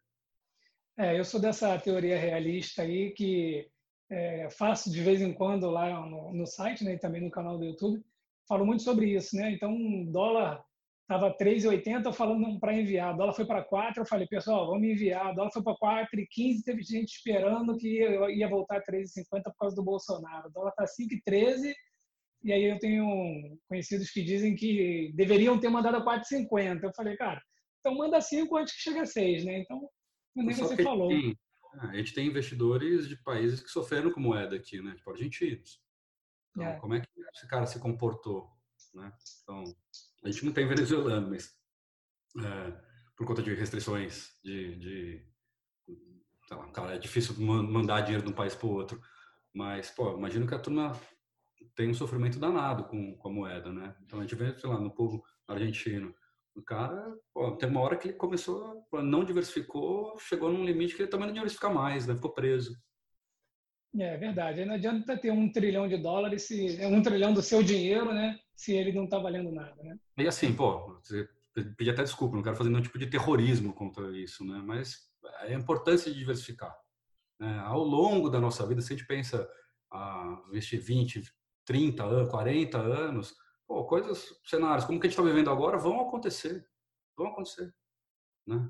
[0.97, 3.67] É, eu sou dessa teoria realista aí que
[4.09, 7.57] é, faço de vez em quando lá no, no site, né, e também no canal
[7.57, 8.03] do YouTube,
[8.47, 9.51] falo muito sobre isso, né?
[9.51, 9.75] Então,
[10.11, 10.63] dólar
[11.01, 13.15] estava 3,80 falando para enviar.
[13.15, 15.33] Dólar foi para 4, eu falei, pessoal, vamos enviar.
[15.35, 19.83] Dólar foi para 4,15, teve gente esperando que ia voltar a 3,50 por causa do
[19.83, 20.51] Bolsonaro.
[20.51, 21.73] Dólar está 5,13
[22.43, 26.83] e aí eu tenho conhecidos que dizem que deveriam ter mandado a 4,50.
[26.83, 27.41] Eu falei, cara,
[27.79, 29.59] então manda 5 antes que chegue a 6, né?
[29.59, 29.89] Então,
[30.35, 31.07] nem você falou.
[31.07, 31.37] Tem,
[31.79, 34.93] a gente tem investidores de países que sofreram com moeda aqui, né?
[34.95, 35.81] Tipo argentinos.
[36.51, 36.79] Então, é.
[36.79, 38.49] como é que esse cara se comportou,
[38.93, 39.11] né?
[39.41, 39.63] Então,
[40.23, 41.57] a gente não tem venezuelano, mas
[42.37, 42.81] é,
[43.15, 45.33] por conta de restrições de, de
[46.47, 49.01] sei lá, cara, é difícil mandar dinheiro de um país para o outro.
[49.53, 50.99] Mas, pô, imagino que a turma
[51.75, 53.95] tem um sofrimento danado com, com a moeda, né?
[54.05, 56.13] Então a gente vê, sei lá, no povo argentino.
[56.55, 61.01] O cara, pô, tem uma hora que ele começou, não diversificou, chegou num limite que
[61.01, 62.15] ele também não diversificar mais, né?
[62.15, 62.77] Ficou preso.
[63.99, 64.65] É verdade.
[64.65, 68.39] Não adianta ter um trilhão de dólares, se, é um trilhão do seu dinheiro, né?
[68.55, 69.97] Se ele não está valendo nada, né?
[70.17, 71.27] E assim, pô, você
[71.77, 74.61] pedir até desculpa, não quero fazer nenhum tipo de terrorismo contra isso, né?
[74.63, 75.09] Mas
[75.41, 76.75] é a importância de diversificar.
[77.39, 77.59] Né?
[77.59, 79.47] Ao longo da nossa vida, se a gente pensa
[79.91, 81.21] a ah, investir 20,
[81.65, 83.35] 30 anos, 40 anos,
[83.67, 86.65] pô, coisas, cenários como que a gente está vivendo agora vão acontecer,
[87.17, 87.73] vão acontecer,
[88.45, 88.69] né?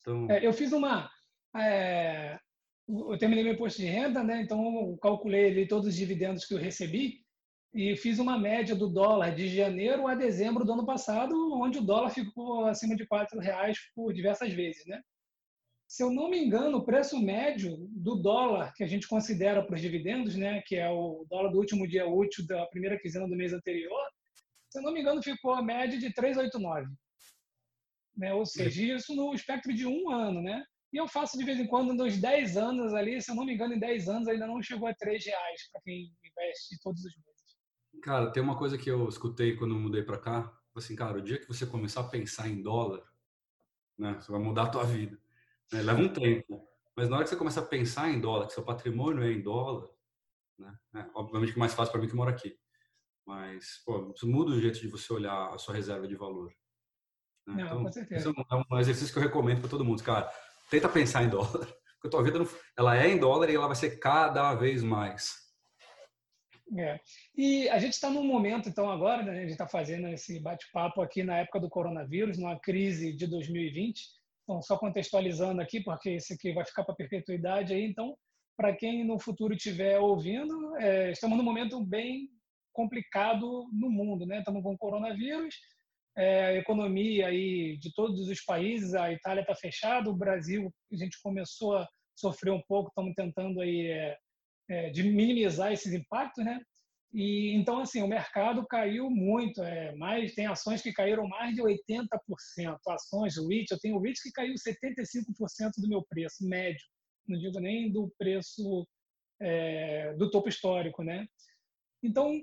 [0.00, 0.30] Então...
[0.30, 1.10] É, eu fiz uma,
[1.56, 2.38] é,
[2.88, 4.42] eu terminei meu imposto de renda, né?
[4.42, 7.24] Então calculei ali todos os dividendos que eu recebi
[7.72, 11.84] e fiz uma média do dólar de janeiro a dezembro do ano passado, onde o
[11.84, 15.02] dólar ficou acima de quatro reais por diversas vezes, né?
[15.94, 19.76] Se eu não me engano, o preço médio do dólar que a gente considera para
[19.76, 23.36] os dividendos, né, que é o dólar do último dia útil da primeira quinzena do
[23.36, 24.04] mês anterior,
[24.68, 26.88] se eu não me engano, ficou a média de 3,89.
[28.16, 28.34] Né?
[28.34, 30.64] Ou seja, isso no espectro de um ano, né?
[30.92, 33.54] E eu faço de vez em quando nos 10 anos ali, se eu não me
[33.54, 37.16] engano, em 10 anos ainda não chegou a 3 reais para quem investe todos os
[37.16, 38.02] meses.
[38.02, 41.22] Cara, tem uma coisa que eu escutei quando eu mudei para cá, assim, cara, o
[41.22, 43.00] dia que você começar a pensar em dólar,
[43.96, 45.22] né, você vai mudar a tua vida.
[45.74, 45.82] Né?
[45.82, 46.68] Leva um tempo.
[46.96, 49.42] Mas na hora que você começa a pensar em dólar, que seu patrimônio é em
[49.42, 49.88] dólar,
[50.56, 50.78] né?
[50.94, 52.56] É, obviamente que é mais fácil para mim que moro aqui.
[53.26, 56.52] Mas, pô, isso muda o jeito de você olhar a sua reserva de valor.
[57.46, 57.54] Né?
[57.54, 58.30] Não, então, com certeza.
[58.30, 60.02] é um exercício que eu recomendo para todo mundo.
[60.04, 60.30] Cara,
[60.70, 61.66] tenta pensar em dólar.
[61.98, 64.82] Porque a tua vida, não, ela é em dólar e ela vai ser cada vez
[64.82, 65.42] mais.
[66.78, 67.00] É.
[67.36, 71.00] E a gente está num momento, então, agora, né, a gente está fazendo esse bate-papo
[71.02, 74.06] aqui na época do coronavírus, numa crise de 2020,
[74.44, 77.84] então, só contextualizando aqui, porque esse aqui vai ficar para perpetuidade aí.
[77.84, 78.14] Então,
[78.56, 82.28] para quem no futuro estiver ouvindo, é, estamos num momento bem
[82.72, 84.38] complicado no mundo, né?
[84.38, 85.54] Estamos com o coronavírus,
[86.16, 90.96] é, a economia aí de todos os países, a Itália está fechada, o Brasil a
[90.96, 94.16] gente começou a sofrer um pouco, estamos tentando aí é,
[94.70, 96.60] é, de minimizar esses impactos, né?
[97.14, 101.62] E então assim, o mercado caiu muito, é, mais tem ações que caíram mais de
[101.62, 102.08] 80%,
[102.88, 106.84] ações REIT, eu tenho REIT que caiu 75% do meu preço médio,
[107.28, 108.84] não digo nem do preço
[109.40, 111.24] é, do topo histórico, né?
[112.02, 112.40] Então,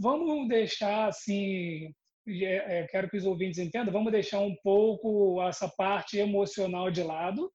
[0.00, 1.92] vamos deixar assim,
[2.26, 7.02] é, é, quero que os ouvintes entendam, vamos deixar um pouco essa parte emocional de
[7.02, 7.52] lado.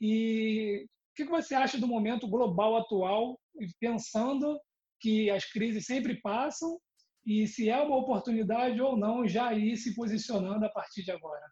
[0.00, 3.38] E o que você acha do momento global atual,
[3.78, 4.58] pensando
[5.00, 6.78] que as crises sempre passam
[7.24, 11.44] e se é uma oportunidade ou não já ir se posicionando a partir de agora.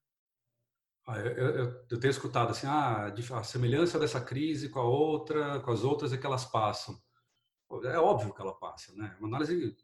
[1.06, 5.60] Ah, eu, eu, eu, tenho escutado assim, ah, a semelhança dessa crise com a outra,
[5.60, 6.98] com as outras é que elas passam.
[7.84, 9.14] É óbvio que ela passa, né?
[9.18, 9.76] Uma análise,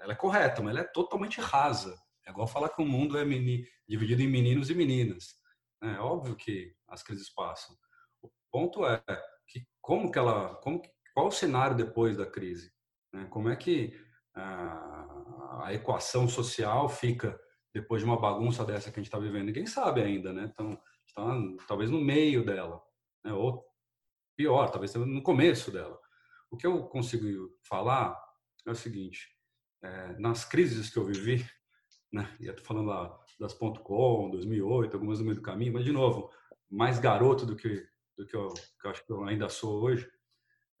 [0.00, 1.96] ela é correta, mas ela é totalmente rasa.
[2.26, 5.36] É igual falar que o mundo é meni, dividido em meninos e meninas.
[5.80, 5.94] Né?
[5.94, 7.76] É óbvio que as crises passam.
[8.22, 9.02] O ponto é
[9.46, 12.72] que como que ela, como que qual o cenário depois da crise?
[13.12, 13.26] Né?
[13.28, 13.92] Como é que
[14.36, 17.36] a, a, equação social fica
[17.74, 19.46] depois de uma bagunça dessa que a gente está vivendo?
[19.46, 20.48] Ninguém sabe ainda, né?
[20.48, 22.80] Então, está talvez no meio dela,
[23.24, 23.32] né?
[23.32, 23.66] ou
[24.36, 25.98] pior, talvez no começo dela.
[26.52, 28.16] O que eu consigo falar
[28.64, 29.28] é o seguinte:
[29.82, 31.44] é, nas crises que eu vivi,
[32.14, 32.32] né?
[32.38, 35.90] E eu tô falando lá das .com, 2008, algumas no meio do caminho, mas de
[35.90, 36.30] novo,
[36.70, 37.84] mais garoto do que
[38.16, 40.08] do que eu, que eu acho que eu ainda sou hoje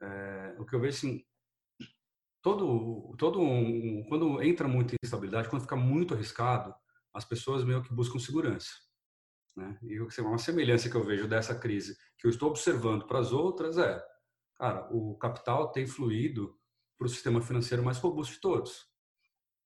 [0.00, 1.24] é, o que eu vejo assim,
[2.42, 6.74] todo, todo um, quando entra muita instabilidade, quando fica muito arriscado,
[7.12, 8.70] as pessoas meio que buscam segurança.
[9.56, 9.76] Né?
[9.82, 13.76] E uma semelhança que eu vejo dessa crise, que eu estou observando para as outras,
[13.76, 14.00] é,
[14.56, 16.56] cara, o capital tem fluído
[16.96, 18.86] para o sistema financeiro mais robusto de todos.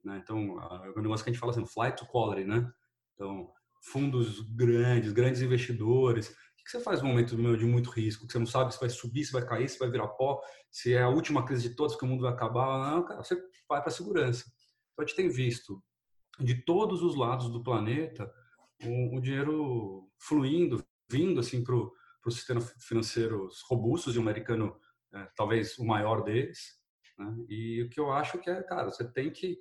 [0.02, 0.20] Né?
[0.22, 2.72] Então, é um negócio que a gente fala assim, flight to quality, né?
[3.14, 3.52] Então,
[3.82, 8.38] fundos grandes, grandes investidores, o que você faz no momento de muito risco, que você
[8.38, 10.40] não sabe se vai subir, se vai cair, se vai virar pó,
[10.70, 12.92] se é a última crise de todas, que o mundo vai acabar?
[12.92, 13.34] Não, cara, você
[13.68, 14.44] vai para a segurança.
[14.92, 15.82] Então, a gente tem visto
[16.38, 18.32] de todos os lados do planeta
[18.84, 24.78] o, o dinheiro fluindo, vindo assim para o sistema financeiro robustos e o americano
[25.12, 26.80] é, talvez o maior deles.
[27.18, 27.44] Né?
[27.48, 29.58] E o que eu acho que é, cara, você tem que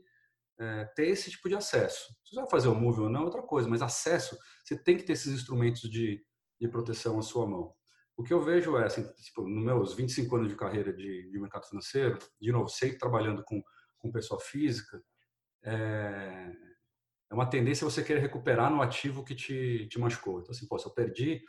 [0.60, 2.14] é, ter esse tipo de acesso.
[2.24, 4.96] Se você vai fazer o move ou não é outra coisa, mas acesso, você tem
[4.96, 6.24] que ter esses instrumentos de,
[6.62, 7.74] de proteção à sua mão.
[8.16, 11.40] O que eu vejo é, assim, tipo, nos meus 25 anos de carreira de, de
[11.40, 13.60] mercado financeiro, de novo, sempre trabalhando com,
[13.98, 15.02] com pessoa física,
[15.64, 16.52] é,
[17.32, 20.40] é uma tendência você querer recuperar no ativo que te, te machucou.
[20.40, 21.42] Então, assim, pô, se eu perdi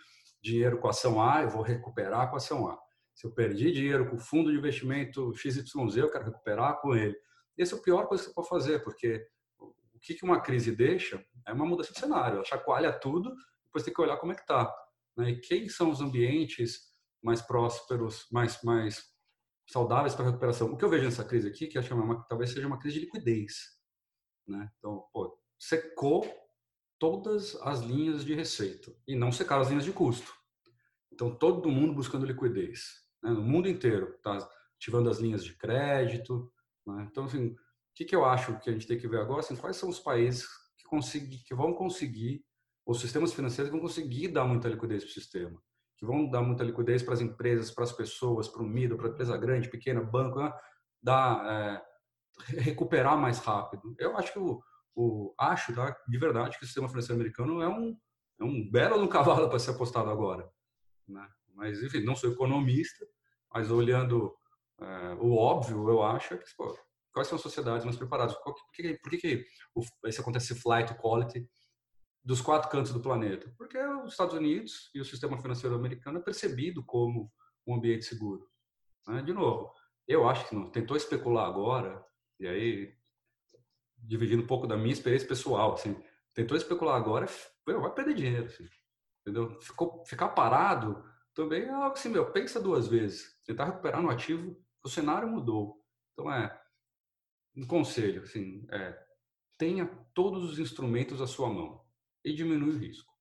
[0.43, 2.79] dinheiro com a ação A, eu vou recuperar com a ação A.
[3.15, 7.15] Se eu perdi dinheiro com o fundo de investimento XYZ, eu quero recuperar com ele.
[7.59, 9.27] Essa é a pior coisa que você pode fazer, porque
[9.61, 12.37] o que uma crise deixa é uma mudança de cenário.
[12.37, 13.31] Ela chacoalha tudo,
[13.67, 14.73] depois tem que olhar como é que está.
[15.17, 15.31] Né?
[15.31, 16.93] E quem são os ambientes
[17.23, 19.05] mais prósperos, mais, mais
[19.69, 20.73] saudáveis para a recuperação?
[20.73, 22.79] O que eu vejo nessa crise aqui, que acho que é uma, talvez seja uma
[22.79, 23.55] crise de liquidez.
[24.47, 24.71] Né?
[24.79, 26.25] Então, pô, secou
[26.99, 30.33] todas as linhas de receita e não secaram as linhas de custo.
[31.13, 33.03] Então, todo mundo buscando liquidez.
[33.23, 33.31] Né?
[33.31, 34.39] No mundo inteiro está
[34.77, 36.53] ativando as linhas de crédito.
[36.87, 37.07] Né?
[37.11, 37.57] Então, assim, o
[37.95, 39.41] que, que eu acho que a gente tem que ver agora?
[39.41, 40.47] Assim, quais são os países
[40.77, 42.45] que, conseguir, que vão conseguir,
[42.85, 45.63] os sistemas financeiros vão conseguir dar muita liquidez para o sistema,
[45.97, 49.09] que vão dar muita liquidez para as empresas, para as pessoas, para o MIDO, para
[49.09, 50.53] a empresa grande, pequena, banco, né?
[51.03, 51.83] dar, é,
[52.61, 53.95] recuperar mais rápido.
[53.99, 54.61] Eu acho que o,
[54.95, 57.97] o, acho tá, de verdade que o sistema financeiro americano é um,
[58.41, 60.49] é um belo no cavalo para ser apostado agora.
[61.07, 61.27] Né?
[61.55, 63.07] Mas, enfim, não sou economista,
[63.53, 64.35] mas olhando
[64.81, 66.77] é, o óbvio, eu acho que pô,
[67.13, 68.35] quais são as sociedades mais preparadas?
[68.43, 69.47] Por que, por que, que
[70.07, 71.49] isso acontece flight quality
[72.25, 73.53] dos quatro cantos do planeta?
[73.57, 77.33] Porque os Estados Unidos e o sistema financeiro americano é percebido como
[77.67, 78.49] um ambiente seguro.
[79.07, 79.23] Né?
[79.23, 79.73] De novo,
[80.07, 82.05] eu acho que não tentou especular agora,
[82.39, 82.95] e aí
[83.97, 85.97] dividindo um pouco da minha experiência pessoal, assim,
[86.35, 87.27] tentou especular agora,
[87.65, 88.69] vai perder dinheiro, assim,
[89.21, 89.61] entendeu?
[89.61, 91.05] Ficou, ficar parado
[91.35, 93.39] também é algo assim, meu, pensa duas vezes.
[93.45, 95.83] Tentar recuperar no ativo, o cenário mudou.
[96.13, 96.61] Então, é,
[97.57, 98.99] um conselho, assim, é,
[99.57, 101.83] tenha todos os instrumentos à sua mão
[102.25, 103.13] e diminui o risco.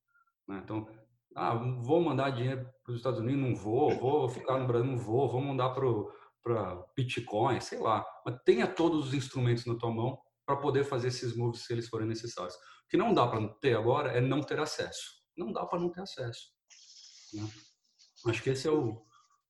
[0.47, 0.62] Né?
[0.64, 0.88] Então,
[1.36, 4.97] ah, vou mandar dinheiro para os Estados Unidos, não vou, vou ficar no Brasil, não
[4.97, 8.06] vou, vou mandar para Bitcoin, sei lá.
[8.26, 11.88] Mas tenha todos os instrumentos na tua mão para poder fazer esses moves se eles
[11.88, 12.54] forem necessários.
[12.56, 15.22] O que não dá para ter agora é não ter acesso.
[15.38, 16.52] Não dá para não ter acesso.
[17.34, 17.49] Né?
[18.28, 19.06] Acho que esse é o,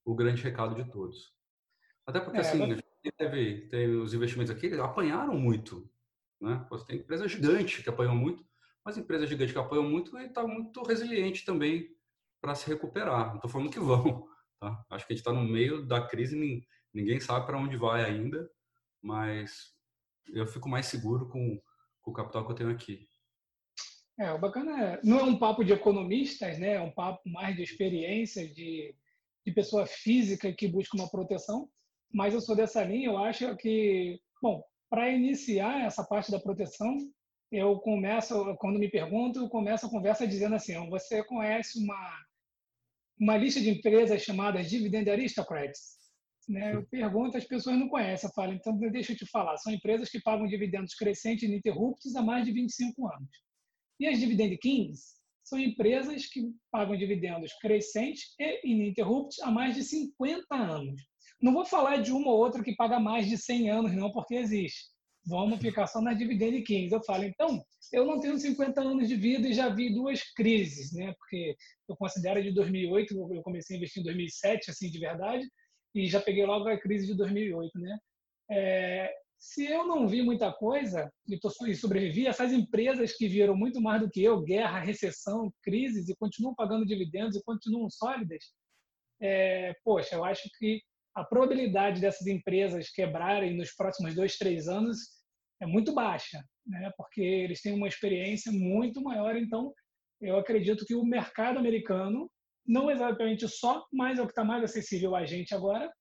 [0.06, 1.34] o grande recado de todos.
[2.06, 2.82] Até porque, é, assim, mas...
[3.18, 5.90] teve, teve os investimentos aqui, apanharam muito.
[6.40, 6.64] Né?
[6.88, 8.46] Tem empresa gigante que apanhou muito,
[8.84, 11.90] mas empresa gigante que apanhou muito e está muito resiliente também
[12.42, 13.30] para se recuperar.
[13.30, 14.28] Não estou falando que vão.
[14.62, 14.86] Tá?
[14.92, 16.38] Acho que a gente está no meio da crise,
[16.94, 18.48] ninguém sabe para onde vai ainda,
[19.02, 19.74] mas
[20.32, 21.60] eu fico mais seguro com,
[22.00, 23.10] com o capital que eu tenho aqui.
[24.20, 26.74] É, o bacana é, não é um papo de economistas, né?
[26.74, 28.96] É um papo mais de experiência, de,
[29.44, 31.68] de pessoa física que busca uma proteção,
[32.14, 36.98] mas eu sou dessa linha, eu acho que, bom, para iniciar essa parte da proteção,
[37.52, 42.26] eu começo, quando me pergunto, eu começo a conversa dizendo assim, você conhece uma,
[43.20, 46.00] uma lista de empresas chamadas Dividend Aristocrats?
[46.48, 46.74] Né?
[46.76, 48.28] Eu pergunto, as pessoas não conhecem.
[48.30, 49.58] Eu falo, então deixa eu te falar.
[49.58, 53.30] São empresas que pagam dividendos crescentes e ininterruptos há mais de 25 anos.
[54.00, 59.84] E as Dividend Kings são empresas que pagam dividendos crescentes e ininterruptos há mais de
[59.84, 61.02] 50 anos.
[61.42, 64.36] Não vou falar de uma ou outra que paga mais de 100 anos, não, porque
[64.36, 64.91] existe.
[65.88, 66.94] Só na Dividend Kings.
[66.94, 70.94] Eu falo, então, eu não tenho 50 anos de vida e já vi duas crises,
[70.94, 71.14] né?
[71.18, 71.56] Porque
[71.88, 75.48] eu considero de 2008, eu comecei a investir em 2007, assim, de verdade,
[75.94, 77.98] e já peguei logo a crise de 2008, né?
[78.50, 83.82] É, se eu não vi muita coisa e, e sobrevivi, essas empresas que viram muito
[83.82, 88.44] mais do que eu, guerra, recessão, crises, e continuam pagando dividendos e continuam sólidas,
[89.20, 90.82] é, poxa, eu acho que
[91.16, 94.98] a probabilidade dessas empresas quebrarem nos próximos dois, três anos
[95.62, 96.92] é muito baixa, né?
[96.98, 99.36] porque eles têm uma experiência muito maior.
[99.36, 99.74] Então,
[100.20, 102.32] eu acredito que o mercado americano
[102.66, 105.92] não exatamente só, mas é o que está mais acessível a gente agora,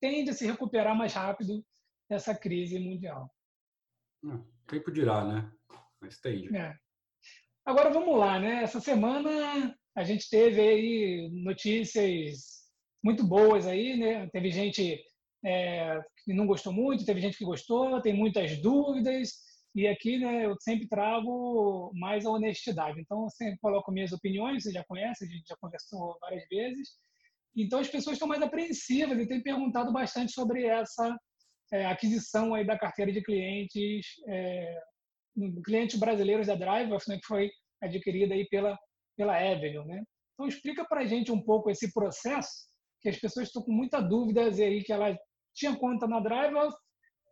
[0.00, 1.64] tende a se recuperar mais rápido
[2.08, 3.28] dessa crise mundial.
[4.22, 5.50] Hum, tempo dirá, né?
[6.00, 6.54] Mas tende.
[6.56, 6.74] É.
[7.64, 8.62] Agora vamos lá, né?
[8.62, 12.55] Essa semana a gente teve aí notícias
[13.02, 14.28] muito boas aí, né?
[14.32, 15.00] Teve gente
[15.44, 19.46] é, que não gostou muito, teve gente que gostou, tem muitas dúvidas.
[19.74, 22.98] E aqui, né, eu sempre trago mais a honestidade.
[22.98, 26.88] Então, eu sempre coloco minhas opiniões, você já conhece, a gente já conversou várias vezes.
[27.54, 31.14] Então, as pessoas estão mais apreensivas e têm perguntado bastante sobre essa
[31.72, 34.80] é, aquisição aí da carteira de clientes é,
[35.64, 37.50] clientes brasileiros da Drive, né, que foi
[37.82, 38.78] adquirida aí pela,
[39.16, 39.86] pela Avenue.
[39.86, 40.02] Né?
[40.34, 42.66] Então, explica para a gente um pouco esse processo,
[43.06, 45.16] que as pessoas estão com muita dúvidas aí, que ela
[45.54, 46.54] tinha conta na Drive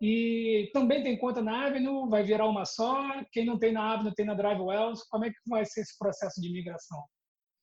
[0.01, 2.97] e também tem conta na Avenue, vai virar uma só.
[3.33, 5.05] Quem não tem na Avenue tem na Drive Wells.
[5.09, 7.03] Como é que vai ser esse processo de migração?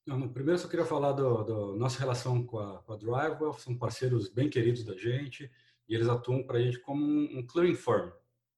[0.06, 3.54] Não, primeiro, só queria falar da nossa relação com a, com a Drivewell.
[3.54, 5.50] São parceiros bem queridos da gente
[5.88, 8.10] e eles atuam para a gente como um, um clearing firm.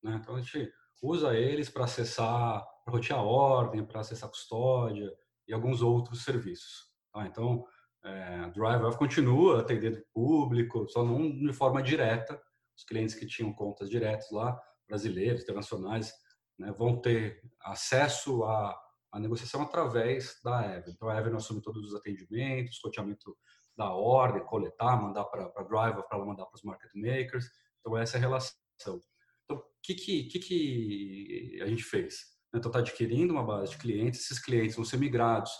[0.01, 0.19] Né?
[0.19, 5.13] Então, a gente usa eles para acessar, para rotear a ordem, para acessar a custódia
[5.47, 6.91] e alguns outros serviços.
[7.13, 7.27] Tá?
[7.27, 7.63] Então,
[8.03, 12.41] é, a Drivewell continua atendendo público, só não de forma direta.
[12.75, 16.11] Os clientes que tinham contas diretas lá, brasileiros, internacionais,
[16.57, 18.77] né, vão ter acesso a
[19.13, 20.89] a negociação através da Evan.
[20.89, 23.37] Então, a Evan assume todos os atendimentos, coteamento
[23.77, 27.45] da ordem, coletar, mandar para a Driver, para ela mandar para os market makers.
[27.79, 28.55] Então, essa é a relação.
[29.43, 32.21] Então, o que, que, que, que a gente fez?
[32.55, 34.21] Então, está adquirindo uma base de clientes.
[34.21, 35.51] Esses clientes vão ser migrados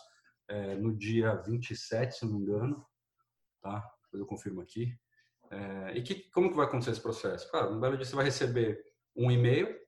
[0.50, 2.86] é, no dia 27, se não me engano.
[3.62, 3.80] Tá?
[4.04, 4.98] Depois eu confirmo aqui.
[5.52, 7.50] É, e que, como que vai acontecer esse processo?
[7.52, 8.84] Cara, no belo dia você vai receber
[9.16, 9.84] um e-mail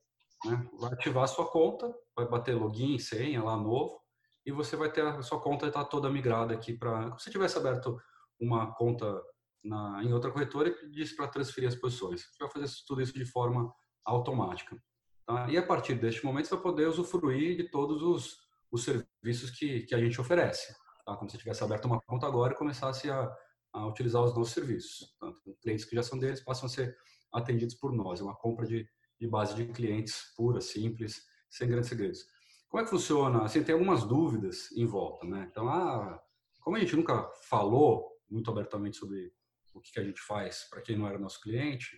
[0.46, 0.68] né?
[0.80, 4.00] Vai ativar a sua conta, vai bater login, senha lá novo,
[4.46, 7.18] e você vai ter a sua conta está toda migrada aqui para.
[7.18, 8.00] Se você tivesse aberto
[8.40, 9.22] uma conta
[9.64, 13.14] na, em outra corretora e pedisse para transferir as posições, você vai fazer tudo isso
[13.14, 14.78] de forma automática.
[15.26, 15.50] Tá?
[15.50, 18.38] E a partir deste momento você vai poder usufruir de todos os,
[18.76, 20.74] os serviços que, que a gente oferece.
[21.06, 21.16] Tá?
[21.16, 23.32] Como se tivesse aberto uma conta agora e começasse a,
[23.74, 25.16] a utilizar os nossos serviços.
[25.20, 25.32] Tá?
[25.62, 26.96] Clientes que já são deles passam a ser
[27.34, 28.20] atendidos por nós.
[28.20, 28.88] É uma compra de,
[29.20, 32.26] de base de clientes pura, simples, sem grandes segredos.
[32.68, 33.44] Como é que funciona?
[33.44, 35.48] Assim, tem algumas dúvidas em volta, né?
[35.50, 36.22] Então, ah,
[36.60, 39.32] como a gente nunca falou muito abertamente sobre
[39.74, 41.98] o que, a gente faz para quem não era nosso cliente,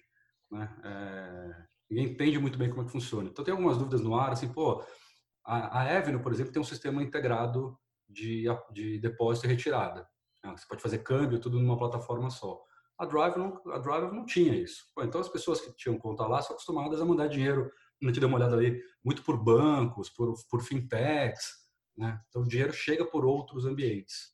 [0.51, 0.69] né?
[0.83, 3.29] É, ninguém entende muito bem como é que funciona.
[3.29, 4.83] Então, tem algumas dúvidas no ar, assim, pô,
[5.47, 10.07] a, a Avenue, por exemplo, tem um sistema integrado de, de depósito e retirada.
[10.43, 10.53] Né?
[10.55, 12.61] Você pode fazer câmbio, tudo numa plataforma só.
[12.97, 14.83] A Drive não, a Drive não tinha isso.
[14.99, 17.71] Então as pessoas que tinham conta lá são acostumadas a mandar dinheiro,
[18.01, 22.19] não te deu uma olhada ali, muito por bancos, por, por fintechs, né?
[22.27, 24.33] Então o dinheiro chega por outros ambientes.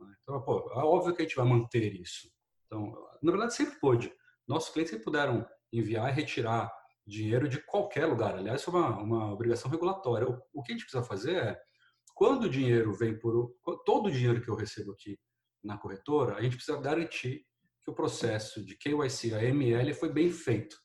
[0.00, 0.12] Né?
[0.22, 2.30] Então, pô, é óbvio que a gente vai manter isso.
[2.66, 2.92] Então,
[3.22, 4.12] na verdade sempre pôde.
[4.46, 6.72] Nossos clientes sempre puderam enviar e retirar
[7.08, 8.36] dinheiro de qualquer lugar.
[8.36, 10.28] Aliás, é uma, uma obrigação regulatória.
[10.28, 11.60] O, o que a gente precisa fazer é,
[12.14, 13.54] quando o dinheiro vem por...
[13.84, 15.18] Todo o dinheiro que eu recebo aqui
[15.64, 17.44] na corretora, a gente precisa garantir
[17.82, 20.76] que o processo de KYC, a ML, foi bem feito.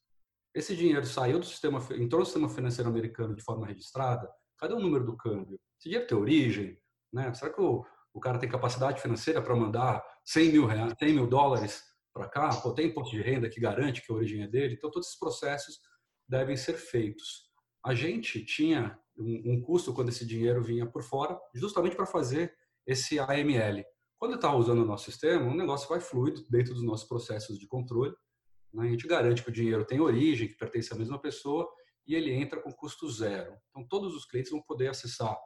[0.55, 4.29] Esse dinheiro saiu do sistema, entrou no sistema financeiro americano de forma registrada.
[4.57, 5.59] Cadê o número do câmbio?
[5.79, 6.77] Esse dinheiro tem origem?
[7.11, 7.33] Né?
[7.33, 11.27] Será que o, o cara tem capacidade financeira para mandar 100 mil, reais, 100 mil
[11.27, 12.49] dólares para cá?
[12.49, 14.75] Pô, tem imposto de renda que garante que a origem é dele?
[14.75, 15.79] Então, todos esses processos
[16.27, 17.51] devem ser feitos.
[17.85, 22.53] A gente tinha um, um custo quando esse dinheiro vinha por fora, justamente para fazer
[22.85, 23.83] esse AML,
[24.23, 27.67] quando está usando o nosso sistema, o negócio vai fluido dentro dos nossos processos de
[27.67, 28.15] controle.
[28.73, 28.87] Né?
[28.87, 31.69] A gente garante que o dinheiro tem origem, que pertence à mesma pessoa
[32.07, 33.53] e ele entra com custo zero.
[33.69, 35.37] Então, todos os clientes vão poder acessar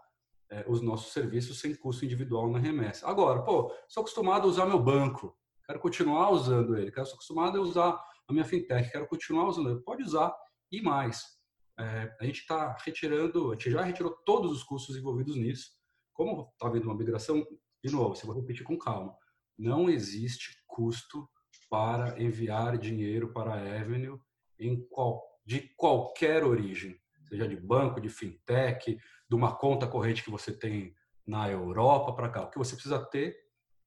[0.51, 3.07] é, os nossos serviços sem custo individual na remessa.
[3.07, 7.57] Agora, pô, sou acostumado a usar meu banco, quero continuar usando ele, quero, sou acostumado
[7.57, 9.81] a usar a minha fintech, quero continuar usando ele.
[9.81, 10.31] Pode usar
[10.71, 11.37] e mais.
[11.79, 15.71] É, a gente está retirando, a gente já retirou todos os custos envolvidos nisso.
[16.13, 17.45] Como está havendo uma migração,
[17.83, 19.15] de novo, eu vou repetir com calma,
[19.57, 21.29] não existe custo
[21.69, 24.19] para enviar dinheiro para a Avenue
[24.59, 28.97] em qual, de qualquer origem, seja de banco, de fintech,
[29.29, 30.95] de uma conta corrente que você tem
[31.25, 32.43] na Europa para cá.
[32.43, 33.37] O que você precisa ter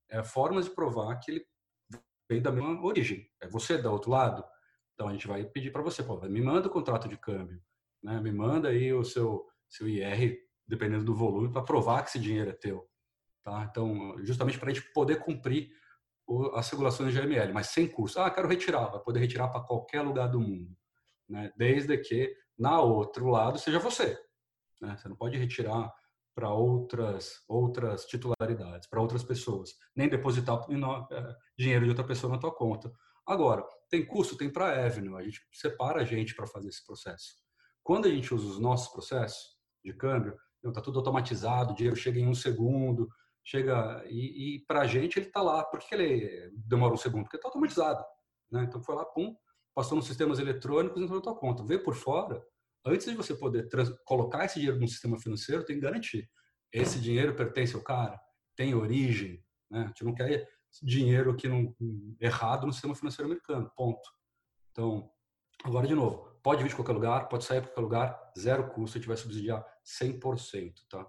[0.09, 1.47] é formas de provar que ele
[2.29, 3.29] vem da mesma origem.
[3.41, 4.45] É você da outro lado.
[5.01, 7.59] Então a gente vai pedir para você, pô, me manda o contrato de câmbio,
[8.03, 8.21] né?
[8.21, 10.37] Me manda aí o seu seu IR,
[10.69, 12.87] dependendo do volume, para provar que esse dinheiro é teu.
[13.43, 13.67] Tá?
[13.71, 15.71] Então, justamente para a gente poder cumprir
[16.53, 18.21] as regulações de AML, mas sem custo.
[18.21, 20.77] Ah, quero retirar, vai poder retirar para qualquer lugar do mundo,
[21.27, 21.51] né?
[21.57, 24.23] desde que na outro lado seja você.
[24.83, 24.99] Né?
[24.99, 25.91] Você não pode retirar
[26.35, 30.61] para outras outras titularidades, para outras pessoas, nem depositar
[31.11, 32.93] é, dinheiro de outra pessoa na tua conta.
[33.27, 36.85] Agora, tem custo, tem para a Avenue, a gente separa a gente para fazer esse
[36.85, 37.35] processo.
[37.83, 42.19] Quando a gente usa os nossos processos de câmbio, está tudo automatizado, o dinheiro chega
[42.19, 43.09] em um segundo,
[43.45, 45.65] chega e, e para a gente ele está lá.
[45.65, 47.25] Por que ele demora um segundo?
[47.25, 48.05] Porque está automatizado.
[48.51, 48.65] Né?
[48.65, 49.35] Então foi lá, pum,
[49.75, 51.65] passou nos sistemas eletrônicos entrou na tua conta.
[51.65, 52.43] Vê por fora,
[52.85, 53.69] antes de você poder
[54.05, 56.29] colocar esse dinheiro no sistema financeiro, tem que garantir.
[56.73, 58.21] Esse dinheiro pertence ao cara,
[58.57, 59.43] tem origem.
[59.71, 59.83] Né?
[59.83, 60.49] A gente não quer
[60.83, 61.75] dinheiro que não
[62.21, 63.71] errado no sistema financeiro americano.
[63.77, 64.09] Ponto.
[64.71, 65.11] Então,
[65.65, 68.97] agora de novo, pode vir de qualquer lugar, pode sair de qualquer lugar, zero custo,
[68.97, 71.07] a gente vai subsidiar 100%, tá?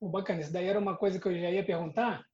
[0.00, 2.24] O bacana, isso daí era uma coisa que eu já ia perguntar,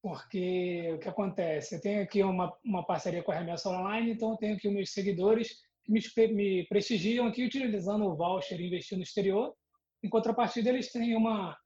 [0.00, 1.74] porque o que acontece?
[1.74, 4.92] Eu tenho aqui uma, uma parceria com a Remessa Online, então eu tenho aqui meus
[4.92, 6.00] seguidores que me,
[6.32, 9.52] me prestigiam aqui utilizando o voucher Investir no Exterior.
[10.02, 11.56] Em contrapartida, eles têm uma,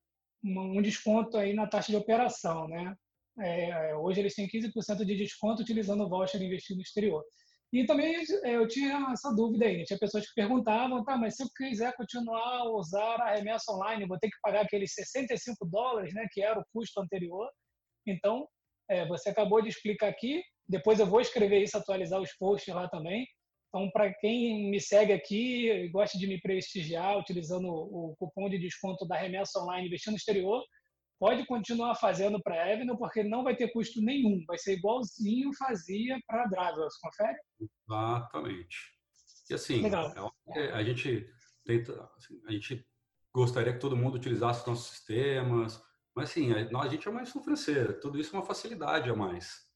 [0.43, 2.97] uma um desconto aí na taxa de operação, né?
[3.41, 7.25] É, hoje eles têm 15% de desconto utilizando o voucher Investir no Exterior.
[7.73, 11.45] E também é, eu tinha essa dúvida aí, tinha pessoas que perguntavam, tá, mas se
[11.45, 16.13] eu quiser continuar a usar a remessa online, vou ter que pagar aqueles 65 dólares,
[16.13, 17.49] né, que era o custo anterior.
[18.07, 18.47] Então,
[18.91, 22.89] é, você acabou de explicar aqui, depois eu vou escrever isso, atualizar os posts lá
[22.89, 23.25] também.
[23.69, 28.59] Então, para quem me segue aqui e gosta de me prestigiar utilizando o cupom de
[28.59, 30.61] desconto da remessa online investindo no exterior,
[31.21, 34.43] pode continuar fazendo para a Avenue, porque não vai ter custo nenhum.
[34.47, 36.97] Vai ser igualzinho fazia para a Drivers.
[36.97, 37.39] Confere?
[37.87, 38.77] Exatamente.
[39.51, 39.83] E assim.
[40.57, 41.29] É, a gente
[41.65, 42.87] tenta, assim, a gente
[43.35, 45.85] gostaria que todo mundo utilizasse os nossos sistemas,
[46.17, 49.67] mas assim, a, a gente é uma financeira, tudo isso é uma facilidade a mais.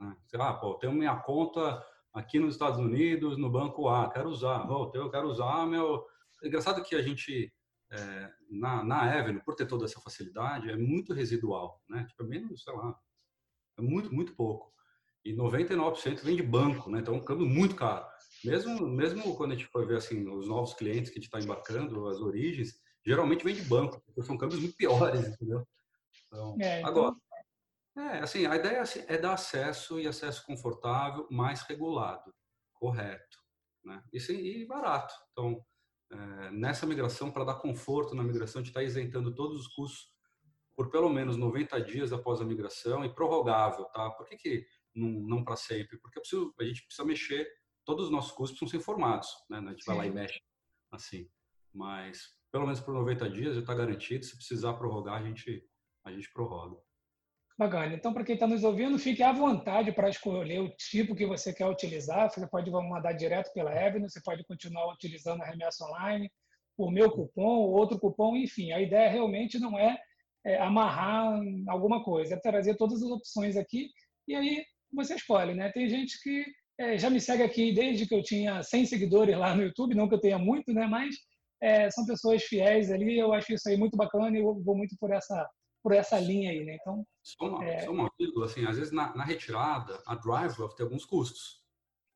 [0.00, 0.16] Né?
[0.36, 1.84] Ah, pô, eu tenho minha conta
[2.14, 6.04] aqui nos Estados Unidos, no banco A, quero usar, oh, eu quero usar meu...
[6.42, 7.52] É engraçado que a gente
[7.94, 12.04] é, na, na Avenue, por ter toda essa facilidade, é muito residual, né?
[12.08, 12.98] Tipo, é menos, sei lá,
[13.78, 14.72] é muito, muito pouco.
[15.24, 17.00] E 99% vem de banco, né?
[17.00, 18.06] Então, é um câmbio muito caro.
[18.44, 21.40] Mesmo, mesmo quando a gente for ver, assim, os novos clientes que a gente está
[21.40, 22.74] embarcando, as origens,
[23.06, 25.66] geralmente vem de banco, porque são câmbios muito piores, entendeu?
[26.26, 26.90] Então, é, então...
[26.90, 27.16] agora,
[27.96, 32.34] é, assim, a ideia assim, é dar acesso e acesso confortável, mais regulado,
[32.74, 33.38] correto,
[33.84, 34.02] né?
[34.12, 35.14] E, sim, e barato.
[35.32, 35.64] Então,
[36.52, 40.12] nessa migração, para dar conforto na migração, a gente está isentando todos os custos
[40.76, 44.10] por pelo menos 90 dias após a migração e prorrogável, tá?
[44.10, 45.98] Por que, que não, não para sempre?
[45.98, 47.48] Porque preciso, a gente precisa mexer,
[47.84, 49.58] todos os nossos custos precisam ser informados, né?
[49.58, 49.90] A gente Sim.
[49.90, 50.40] vai lá e mexe
[50.90, 51.30] assim.
[51.72, 55.64] Mas pelo menos por 90 dias já está garantido, se precisar prorrogar, a gente,
[56.04, 56.80] a gente prorroga.
[57.56, 57.94] Bacana.
[57.94, 61.52] Então, para quem está nos ouvindo, fique à vontade para escolher o tipo que você
[61.52, 62.28] quer utilizar.
[62.28, 66.28] Você pode mandar direto pela Avenue, você pode continuar utilizando a remessa online,
[66.76, 68.72] o meu cupom, outro cupom, enfim.
[68.72, 69.96] A ideia realmente não é,
[70.44, 73.88] é amarrar alguma coisa, é trazer todas as opções aqui
[74.26, 75.70] e aí você escolhe, né?
[75.70, 76.44] Tem gente que
[76.78, 80.08] é, já me segue aqui desde que eu tinha 100 seguidores lá no YouTube, não
[80.08, 80.86] que eu tenha muito, né?
[80.86, 81.14] Mas
[81.62, 84.96] é, são pessoas fiéis ali, eu acho isso aí muito bacana e eu vou muito
[84.98, 85.48] por essa
[85.84, 86.78] por essa linha aí, né?
[86.80, 87.84] Então, só uma, é...
[87.84, 91.62] só uma vírgula, assim, às vezes na, na retirada, a DriveWealth tem alguns custos.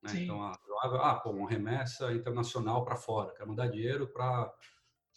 [0.03, 0.23] Né?
[0.23, 4.51] Então, a Drive, ah, pô, uma remessa internacional para fora, quer mandar dinheiro para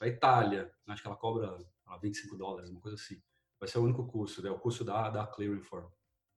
[0.02, 1.58] a Itália, acho que ela cobra
[2.02, 3.22] 25 dólares, uma coisa assim.
[3.58, 5.88] Vai ser o único custo, é o custo da, da Clearing Firm.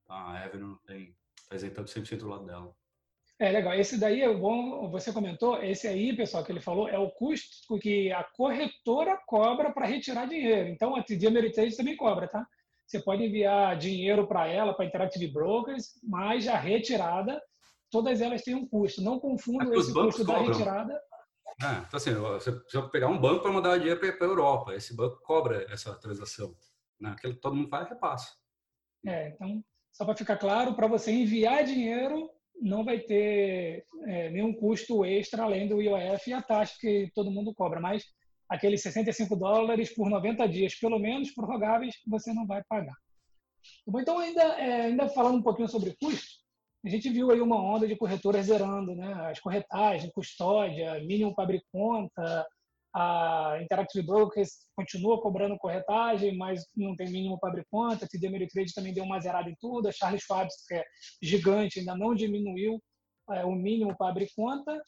[0.05, 0.13] Tá?
[0.13, 2.73] A Avenue tem, está isentando 100% do lado dela.
[3.39, 3.73] É legal.
[3.73, 4.89] Esse daí é bom.
[4.89, 5.61] Você comentou.
[5.61, 10.25] Esse aí, pessoal, que ele falou é o custo que a corretora cobra para retirar
[10.25, 10.69] dinheiro.
[10.69, 12.47] Então a TD Ameritrade também cobra, tá?
[12.87, 17.41] Você pode enviar dinheiro para ela, para Interactive Brokers, mas a retirada,
[17.91, 19.01] todas elas têm um custo.
[19.01, 20.45] Não confundam é esse custo cobram.
[20.45, 21.01] da retirada.
[21.61, 24.75] É, então assim, você precisa pegar um banco para mandar dinheiro para a Europa.
[24.75, 26.55] Esse banco cobra essa transação.
[26.99, 27.09] Né?
[27.09, 28.31] Aquilo todo mundo faz repassa.
[29.05, 32.29] É, então, só para ficar claro, para você enviar dinheiro,
[32.61, 37.31] não vai ter é, nenhum custo extra além do IOF e a taxa que todo
[37.31, 38.03] mundo cobra, mas
[38.49, 42.95] aqueles 65 dólares por 90 dias, pelo menos prorrogáveis, você não vai pagar.
[43.87, 46.45] Bom, então, ainda, é, ainda falando um pouquinho sobre custo,
[46.85, 49.11] a gente viu aí uma onda de corretoras zerando, né?
[49.31, 52.45] As corretagens, custódia, mínimo para abrir conta,
[52.97, 58.05] a Interactive Brokers continua cobrando corretagem, mas não tem mínimo para abrir conta.
[58.05, 59.89] A TD Ameritrade também deu uma zerada em tudo.
[59.89, 60.85] A Charles Schwab, que é
[61.21, 62.81] gigante, ainda não diminuiu
[63.31, 64.81] é, o mínimo para abrir conta.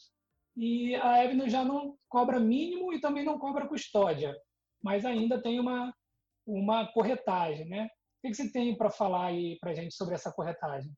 [0.56, 4.34] E a Avenue já não cobra mínimo e também não cobra custódia,
[4.82, 5.94] mas ainda tem uma,
[6.46, 7.88] uma corretagem, né?
[8.24, 10.90] O que você tem para falar aí para a gente sobre essa corretagem?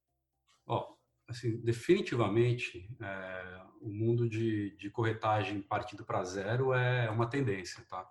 [0.69, 0.95] Ó,
[1.31, 8.07] assim, definitivamente, é, o mundo de, de corretagem partido para zero é uma tendência, tá?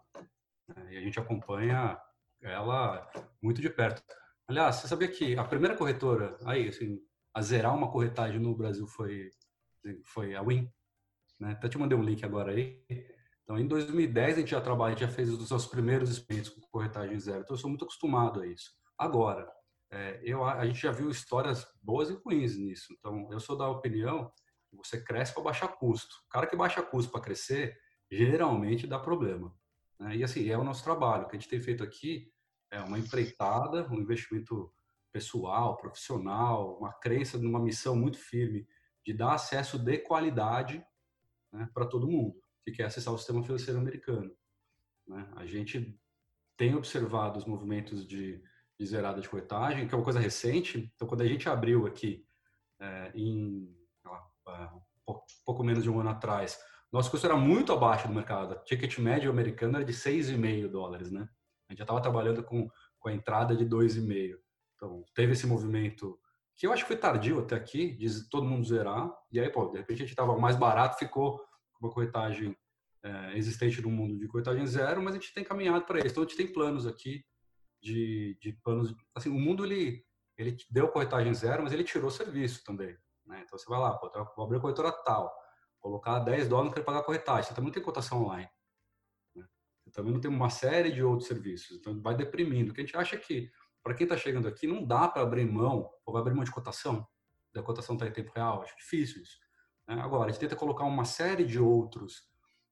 [0.75, 1.99] É, e a gente acompanha
[2.41, 3.09] ela
[3.41, 4.01] muito de perto.
[4.47, 6.99] Aliás, você sabia que a primeira corretora aí, assim,
[7.33, 9.29] a zerar uma corretagem no Brasil foi
[10.03, 10.69] foi a Win,
[11.39, 11.51] né?
[11.51, 12.83] Até te mandei um link agora aí.
[13.43, 16.51] Então, em 2010 a gente já trabalha, a gente já fez os seus primeiros experimentos
[16.51, 17.41] com corretagem zero.
[17.41, 18.71] Então, eu sou muito acostumado a isso.
[18.97, 19.49] Agora,
[19.91, 22.93] é, eu, a gente já viu histórias boas e ruins nisso.
[22.97, 24.31] Então, eu sou da opinião
[24.69, 26.15] que você cresce para baixar custo.
[26.27, 27.77] O cara que baixa custo para crescer,
[28.09, 29.53] geralmente dá problema.
[29.99, 30.17] Né?
[30.17, 31.23] E assim, é o nosso trabalho.
[31.23, 32.31] O que a gente tem feito aqui
[32.71, 34.71] é uma empreitada, um investimento
[35.11, 38.67] pessoal, profissional, uma crença numa missão muito firme
[39.03, 40.85] de dar acesso de qualidade
[41.51, 44.31] né, para todo mundo que quer acessar o sistema financeiro americano.
[45.07, 45.27] Né?
[45.35, 45.99] A gente
[46.55, 48.43] tem observado os movimentos de,
[48.79, 50.91] de zerada de corretagem, que é uma coisa recente.
[50.95, 52.25] Então, quando a gente abriu aqui
[52.79, 53.75] é, em
[55.07, 55.15] um
[55.45, 56.59] pouco menos de um ano atrás,
[56.91, 58.53] nosso custo era muito abaixo do mercado.
[58.53, 61.27] A ticket médio americano era de 6,5 dólares, né?
[61.67, 62.69] A gente já estava trabalhando com,
[62.99, 64.37] com a entrada de 2,5.
[64.75, 66.17] Então, teve esse movimento
[66.55, 69.11] que eu acho que foi tardio até aqui, de todo mundo zerar.
[69.31, 71.37] E aí, pô, de repente a gente estava mais barato, ficou
[71.73, 72.55] com uma corretagem
[73.03, 76.09] é, existente no mundo de corretagem zero, mas a gente tem caminhado para isso.
[76.09, 77.23] Então, a gente tem planos aqui
[77.81, 78.95] de, de planos.
[79.15, 80.05] Assim, o mundo ele,
[80.37, 82.97] ele deu corretagem zero, mas ele tirou serviço também.
[83.25, 83.43] Né?
[83.45, 85.33] Então, você vai lá, pô, vou abrir a corretora tal
[85.79, 87.43] colocar 10 dólares para pagar a corretagem.
[87.43, 88.49] Você também não tem cotação online.
[89.35, 89.45] Né?
[89.83, 91.77] Você também não tem uma série de outros serviços.
[91.77, 92.71] Então, vai deprimindo.
[92.71, 93.51] O que a gente acha que,
[93.83, 96.51] para quem está chegando aqui, não dá para abrir mão, ou vai abrir mão de
[96.51, 97.07] cotação,
[97.53, 98.61] da cotação está em tempo real.
[98.61, 99.37] Acho difícil isso.
[99.87, 99.99] Né?
[100.01, 102.23] Agora, a gente tenta colocar uma série de outros,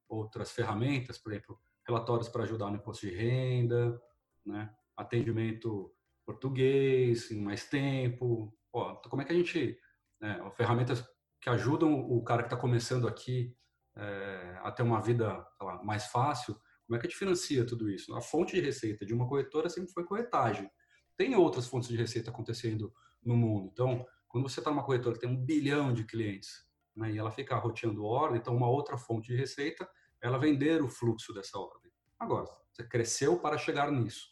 [0.07, 3.99] outras ferramentas, por exemplo, relatórios para ajudar no imposto de renda,
[4.45, 4.73] né?
[4.97, 5.93] Atendimento
[6.25, 8.53] português em mais tempo.
[8.71, 9.79] Pô, como é que a gente...
[10.19, 11.05] Né, ferramentas
[11.39, 13.55] que ajudam o cara que está começando aqui
[13.95, 17.89] é, a ter uma vida lá, mais fácil, como é que a gente financia tudo
[17.89, 18.15] isso?
[18.15, 20.69] A fonte de receita de uma corretora sempre foi corretagem.
[21.17, 22.93] Tem outras fontes de receita acontecendo
[23.23, 23.69] no mundo.
[23.73, 27.31] Então, quando você está numa corretora que tem um bilhão de clientes né, e ela
[27.31, 29.87] fica roteando ordem, então uma outra fonte de receita
[30.21, 31.91] ela vender o fluxo dessa ordem.
[32.19, 34.29] Agora, você cresceu para chegar nisso.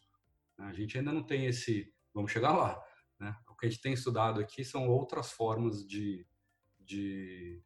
[0.57, 2.81] A gente ainda não tem esse, vamos chegar lá.
[3.19, 3.35] Né?
[3.49, 6.25] O que a gente tem estudado aqui são outras formas de,
[6.79, 7.61] de,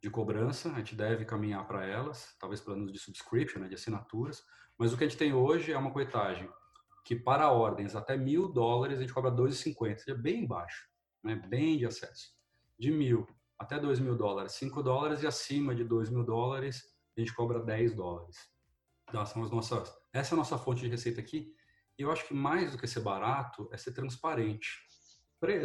[0.00, 4.42] de cobrança, a gente deve caminhar para elas, talvez planos de subscription, né, de assinaturas,
[4.78, 6.48] mas o que a gente tem hoje é uma coetagem
[7.04, 10.88] que para ordens até mil dólares a gente cobra 2,50, é bem baixo,
[11.22, 12.34] né, bem de acesso.
[12.78, 13.26] De mil
[13.58, 17.60] até dois mil dólares, 5 dólares e acima de dois mil dólares a gente cobra
[17.60, 18.36] 10 dólares.
[19.08, 21.54] Então, são as nossas, essa é a nossa fonte de receita aqui.
[21.98, 24.84] E eu acho que mais do que ser barato é ser transparente.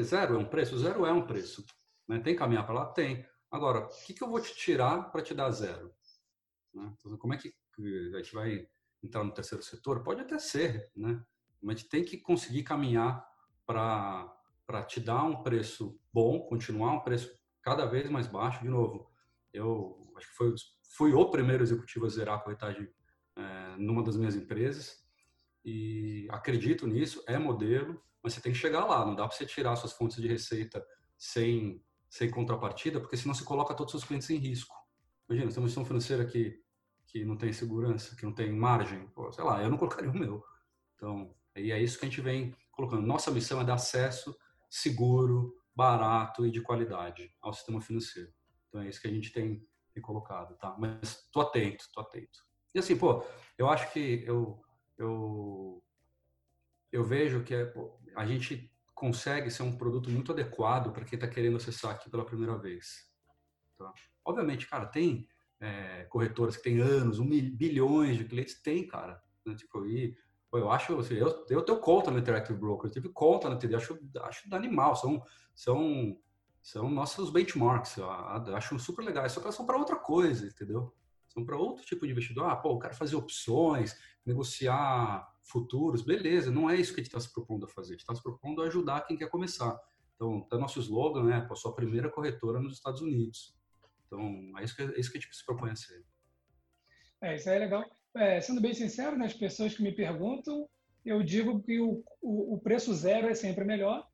[0.02, 0.78] Zero é um preço?
[0.78, 1.66] Zero é um preço.
[2.08, 2.20] Né?
[2.20, 2.86] Tem caminhar para lá?
[2.88, 3.26] Tem.
[3.50, 5.94] Agora, o que, que eu vou te tirar para te dar zero?
[6.74, 6.94] Né?
[6.98, 8.68] Então, como é que a gente vai
[9.02, 10.04] entrar no terceiro setor?
[10.04, 11.24] Pode até ser, né?
[11.62, 13.26] mas a gente tem que conseguir caminhar
[13.66, 18.62] para te dar um preço bom, continuar um preço cada vez mais baixo.
[18.62, 19.12] De novo,
[19.54, 20.54] eu acho que foi,
[20.96, 22.88] fui o primeiro executivo a zerar a corretagem
[23.36, 25.09] é, numa das minhas empresas
[25.64, 29.46] e acredito nisso, é modelo, mas você tem que chegar lá, não dá para você
[29.46, 30.84] tirar suas fontes de receita
[31.18, 34.76] sem sem contrapartida, porque senão você coloca todos os seus clientes em risco.
[35.30, 36.60] Imagina, você tem uma instituição financeira que,
[37.06, 40.18] que não tem segurança, que não tem margem, pô, sei lá, eu não colocaria o
[40.18, 40.44] meu.
[40.96, 43.06] Então, e é isso que a gente vem colocando.
[43.06, 44.36] Nossa missão é dar acesso
[44.70, 48.32] seguro, barato e de qualidade ao sistema financeiro.
[48.68, 50.76] Então, é isso que a gente tem, tem colocado, tá?
[50.80, 52.40] Mas tô atento, tô atento.
[52.74, 53.24] E assim, pô,
[53.58, 54.60] eu acho que eu,
[55.00, 55.82] eu,
[56.92, 57.74] eu vejo que é,
[58.16, 62.26] a gente consegue ser um produto muito adequado para quem está querendo acessar aqui pela
[62.26, 63.10] primeira vez.
[63.78, 63.92] Tá?
[64.26, 65.26] Obviamente, cara, tem
[65.60, 69.22] é, corretoras que têm anos, um mil, bilhões de clientes, tem, cara.
[69.46, 69.56] Né?
[69.56, 70.16] Tipo, e,
[70.52, 73.76] eu acho, assim, eu, eu tenho conta no Interactive Broker, eu tive conta na TD,
[73.76, 75.24] acho, acho animal, são,
[75.56, 76.20] são,
[76.62, 80.94] são nossos benchmarks, eu acho super legais, só que elas são para outra coisa, entendeu?
[81.40, 82.50] São para outro tipo de investidor.
[82.50, 87.20] Ah, pô, cara fazer opções, negociar futuros, beleza, não é isso que a gente está
[87.20, 87.92] se propondo a fazer.
[87.92, 89.80] A gente está se propondo a ajudar quem quer começar.
[90.16, 91.48] Então, tá nosso slogan, né?
[91.50, 93.56] A sua primeira corretora nos Estados Unidos.
[94.06, 96.04] Então, é isso que, é isso que a gente se propõe a ser.
[97.22, 97.86] É, isso aí é legal.
[98.16, 100.68] É, sendo bem sincero, né, as pessoas que me perguntam,
[101.06, 104.06] eu digo que o, o, o preço zero é sempre melhor.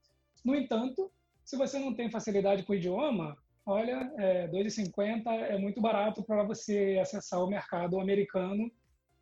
[0.43, 1.11] No entanto,
[1.43, 6.43] se você não tem facilidade com o idioma, olha, é, 2,50 é muito barato para
[6.43, 8.71] você acessar o mercado americano,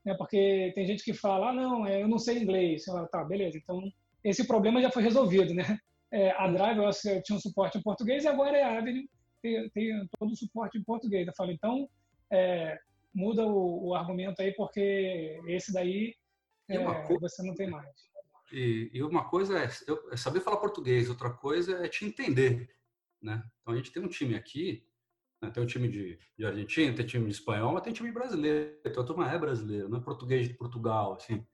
[0.03, 0.13] né?
[0.15, 2.85] Porque tem gente que fala, ah, não, é, eu não sei inglês.
[2.87, 3.57] Eu, tá, beleza.
[3.57, 3.81] Então
[4.23, 5.77] esse problema já foi resolvido, né?
[6.11, 9.09] É, a Drive eu tinha um suporte em português e agora é a Avenue
[9.43, 11.27] tem, tem todo o suporte em português.
[11.27, 11.89] Eu falo, então
[12.31, 12.79] é,
[13.13, 16.15] muda o, o, argumento aí porque esse daí
[16.69, 17.89] é, coisa, você não tem mais.
[18.51, 19.67] E, e uma coisa é,
[20.11, 22.69] é saber falar português, outra coisa é te entender.
[23.23, 23.41] Né?
[23.61, 24.85] Então a gente tem um time aqui,
[25.41, 25.49] né?
[25.49, 28.77] tem um time de, de Argentina, tem time de espanhol, mas tem time brasileiro.
[28.85, 31.45] Então a turma é brasileira, não é português de Portugal, assim.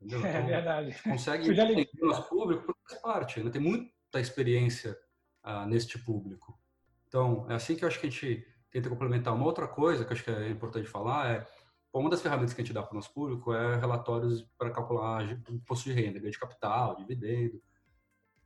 [0.00, 0.24] Entendeu?
[0.24, 1.02] É então, verdade.
[1.02, 3.50] Consegue entender o nosso público por faz parte, né?
[3.50, 4.96] tem muita experiência
[5.42, 6.60] ah, neste público.
[7.08, 9.34] Então é assim que eu acho que a gente tenta complementar.
[9.34, 11.46] Uma outra coisa que eu acho que é importante falar é
[11.90, 15.24] uma das ferramentas que a gente dá para o nosso público é relatórios para calcular
[15.48, 17.62] imposto de renda, ganho de capital, dividendo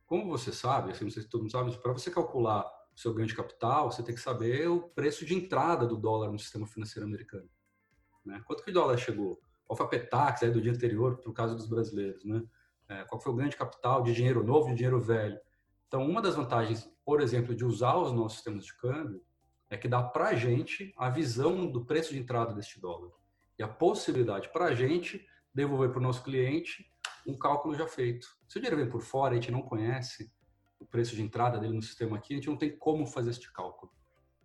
[0.09, 3.27] como você sabe, assim, não sei se todo mundo sabe, para você calcular seu ganho
[3.27, 7.07] de capital, você tem que saber o preço de entrada do dólar no sistema financeiro
[7.07, 7.47] americano.
[8.25, 8.41] Né?
[8.43, 9.39] Quanto que o dólar chegou?
[9.67, 12.25] Qual foi a petax aí do dia anterior, para o caso dos brasileiros?
[12.25, 12.43] Né?
[12.89, 15.39] É, qual foi o ganho de capital de dinheiro novo, de dinheiro velho?
[15.87, 19.23] Então, uma das vantagens, por exemplo, de usar os nossos sistemas de câmbio
[19.69, 23.11] é que dá para a gente a visão do preço de entrada deste dólar
[23.59, 26.91] e a possibilidade para a gente devolver para o nosso cliente
[27.29, 28.27] um cálculo já feito.
[28.47, 30.31] Se o dinheiro vem por fora a gente não conhece
[30.79, 33.51] o preço de entrada dele no sistema aqui, a gente não tem como fazer este
[33.51, 33.91] cálculo.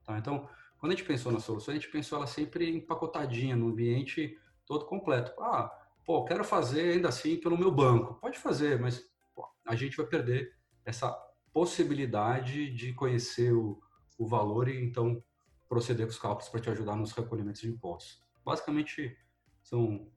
[0.05, 0.19] Tá?
[0.19, 4.37] Então, quando a gente pensou na solução, a gente pensou ela sempre empacotadinha, no ambiente
[4.67, 5.33] todo completo.
[5.41, 5.71] Ah,
[6.05, 8.15] pô, quero fazer ainda assim pelo meu banco.
[8.21, 9.03] Pode fazer, mas
[9.35, 10.55] pô, a gente vai perder
[10.85, 11.11] essa
[11.53, 13.81] possibilidade de conhecer o,
[14.19, 15.23] o valor e então
[15.69, 18.23] proceder com os cálculos para te ajudar nos recolhimentos de impostos.
[18.45, 19.17] Basicamente,
[19.63, 20.11] são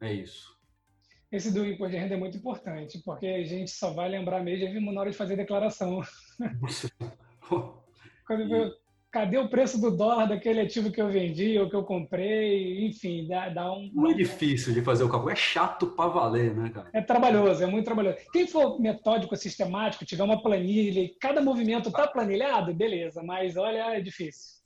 [0.00, 0.59] é isso.
[1.32, 4.92] Esse do imposto de renda é muito importante, porque a gente só vai lembrar mesmo
[4.92, 6.00] na hora de fazer declaração.
[8.26, 8.72] Quando eu,
[9.12, 12.86] cadê o preço do dólar daquele ativo que eu vendi ou que eu comprei?
[12.86, 13.90] Enfim, dá, dá um.
[13.92, 16.90] Não é difícil de fazer o cálculo, é chato para valer, né, cara?
[16.92, 18.18] É trabalhoso, é muito trabalhoso.
[18.32, 23.96] Quem for metódico, sistemático, tiver uma planilha e cada movimento está planilhado, beleza, mas olha,
[23.96, 24.60] é difícil.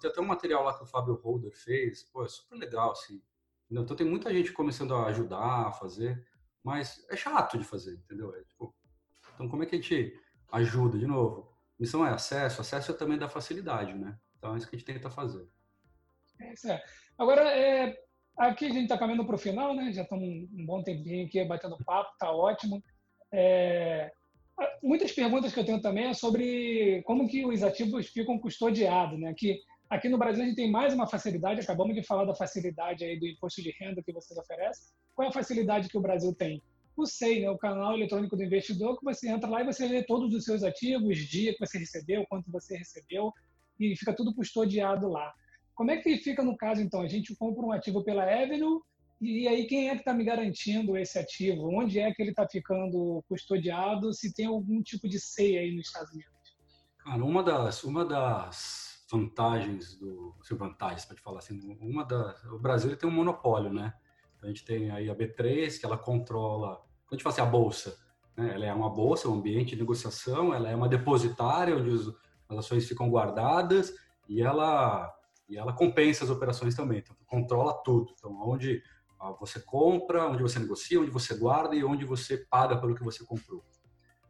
[0.00, 3.20] Tem até um material lá que o Fábio Holder fez, pô, é super legal, assim.
[3.80, 6.24] Então tem muita gente começando a ajudar a fazer,
[6.62, 8.34] mas é chato de fazer, entendeu?
[8.34, 8.74] É, tipo,
[9.34, 10.14] então como é que a gente
[10.52, 10.98] ajuda?
[10.98, 14.18] De novo, missão é acesso, acesso é também da facilidade, né?
[14.36, 15.46] Então é isso que a gente tenta fazer.
[16.40, 16.82] É.
[17.16, 17.96] Agora, é,
[18.36, 19.92] aqui a gente está caminhando para o final, né?
[19.92, 22.82] Já estamos um bom tempinho aqui batendo papo, tá ótimo.
[23.32, 24.12] É,
[24.82, 29.34] muitas perguntas que eu tenho também é sobre como que os ativos ficam custodiados, né?
[29.36, 29.60] Que
[29.92, 33.20] Aqui no Brasil a gente tem mais uma facilidade, acabamos de falar da facilidade aí
[33.20, 34.86] do imposto de renda que vocês oferecem.
[35.14, 36.62] Qual é a facilidade que o Brasil tem?
[36.96, 40.02] O SEI, né, o canal eletrônico do investidor, que você entra lá e você vê
[40.02, 43.34] todos os seus ativos, dia que você recebeu, quanto você recebeu,
[43.78, 45.30] e fica tudo custodiado lá.
[45.74, 47.02] Como é que fica no caso, então?
[47.02, 48.80] A gente compra um ativo pela Avenue,
[49.20, 51.68] e aí quem é que está me garantindo esse ativo?
[51.68, 54.14] Onde é que ele está ficando custodiado?
[54.14, 56.32] Se tem algum tipo de SEI aí nos Estados Unidos?
[56.96, 62.58] Cara, uma das, uma das vantagens do, se vantagens pode falar assim, uma da, o
[62.58, 63.94] Brasil tem um monopólio, né?
[64.36, 67.42] Então, a gente tem aí a B3 que ela controla, quando a gente fala assim,
[67.42, 67.96] a bolsa,
[68.36, 68.54] né?
[68.54, 72.08] Ela é uma bolsa, um ambiente de negociação, ela é uma depositária onde os,
[72.48, 73.94] as ações ficam guardadas
[74.28, 75.12] e ela
[75.48, 78.14] e ela compensa as operações também, então controla tudo.
[78.18, 78.82] Então, onde
[79.20, 83.04] ah, você compra, onde você negocia, onde você guarda e onde você paga pelo que
[83.04, 83.62] você comprou.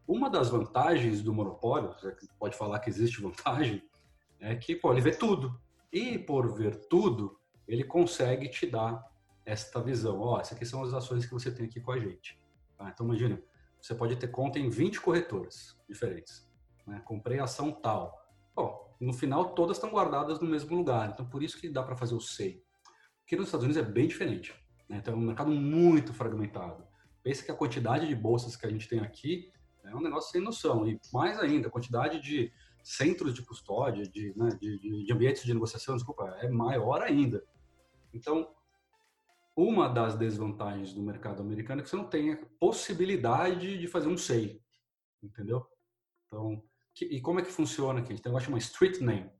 [0.07, 1.95] Uma das vantagens do monopólio,
[2.39, 3.83] pode falar que existe vantagem,
[4.43, 5.59] é que pô, ele vê tudo.
[5.93, 9.03] E por ver tudo, ele consegue te dar
[9.47, 10.21] esta visão.
[10.21, 12.41] Ó, oh, essas aqui são as ações que você tem aqui com a gente.
[12.77, 12.91] Tá?
[12.93, 13.41] Então, imagina,
[13.81, 16.51] você pode ter conta em 20 corretoras diferentes.
[16.87, 17.01] Né?
[17.05, 18.21] Comprei ação tal.
[18.55, 21.11] Bom, no final, todas estão guardadas no mesmo lugar.
[21.11, 22.63] Então, por isso que dá para fazer o SEI.
[23.21, 24.55] Porque nos Estados Unidos é bem diferente.
[24.89, 24.99] Né?
[24.99, 26.85] Então, é um mercado muito fragmentado.
[27.23, 29.53] Pensa que a quantidade de bolsas que a gente tem aqui
[29.85, 30.87] é um negócio sem noção.
[30.89, 32.53] E mais ainda, a quantidade de
[32.83, 37.45] centros de custódia, de, né, de, de, ambientes de negociação, desculpa, é maior ainda.
[38.13, 38.55] Então,
[39.57, 44.09] uma das desvantagens do mercado americano é que você não tem a possibilidade de fazer
[44.09, 44.61] um SEI,
[45.23, 45.67] entendeu?
[46.27, 46.63] Então,
[46.95, 48.13] que, e como é que funciona aqui?
[48.13, 49.31] A gente tem um negócio chamado street name.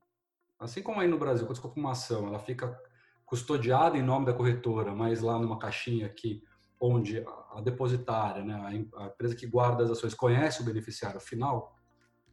[0.59, 2.79] Assim como aí no Brasil, quando você compra uma ação, ela fica
[3.25, 6.43] custodiada em nome da corretora, mas lá numa caixinha aqui,
[6.79, 11.75] onde a depositária, né, a empresa que guarda as ações, conhece o beneficiário final,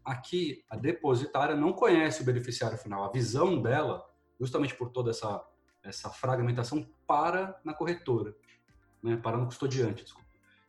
[0.04, 3.04] Aqui, a depositária não conhece o beneficiário final.
[3.04, 4.04] A visão dela,
[4.38, 5.44] justamente por toda essa,
[5.82, 8.34] essa fragmentação, para na corretora,
[9.02, 9.16] né?
[9.16, 10.28] para no custodiante, desculpa.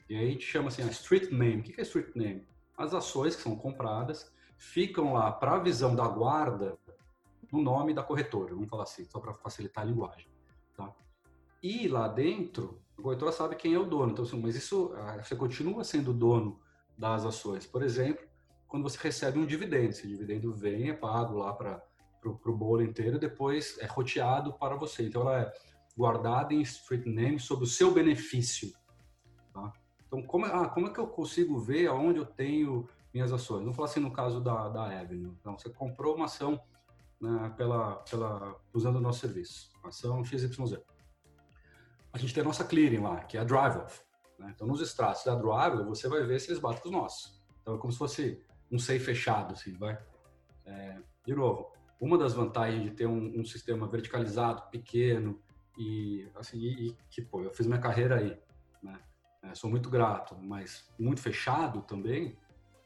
[0.09, 1.61] E aí a gente chama assim a street name.
[1.61, 2.45] O que é street name?
[2.77, 6.77] As ações que são compradas ficam lá para a visão da guarda
[7.51, 10.27] no nome da corretora, vamos falar assim, só para facilitar a linguagem.
[10.75, 10.93] Tá?
[11.61, 14.11] E lá dentro, a corretora sabe quem é o dono.
[14.11, 16.59] Então, assim, mas isso, ah, você continua sendo dono
[16.97, 17.65] das ações.
[17.65, 18.25] Por exemplo,
[18.72, 19.89] quando você recebe um dividendo.
[19.89, 21.84] Esse dividendo vem, é pago lá para
[22.24, 25.05] o bolo inteiro, depois é roteado para você.
[25.05, 25.53] Então, ela é
[25.95, 28.74] guardada em street name sob o seu benefício.
[29.53, 29.74] Tá?
[30.07, 33.59] Então, como, ah, como é que eu consigo ver aonde eu tenho minhas ações?
[33.59, 35.36] Vamos falar assim no caso da, da Avenue.
[35.41, 36.57] Então, você comprou uma ação
[37.19, 40.80] né, pela, pela, usando o nosso serviço, ação XYZ.
[42.13, 44.01] A gente tem a nossa clearing lá, que é a drive-off.
[44.39, 44.53] Né?
[44.55, 47.41] Então, nos extratos da drive, você vai ver se eles batem com os nossos.
[47.61, 48.41] Então, é como se fosse
[48.72, 49.99] um SEI fechado, assim, vai.
[50.65, 55.39] É, de novo, uma das vantagens de ter um, um sistema verticalizado, pequeno
[55.78, 58.38] e assim, e, e, que pô, eu fiz minha carreira aí,
[58.82, 58.99] né?
[59.43, 62.38] É, sou muito grato, mas muito fechado também,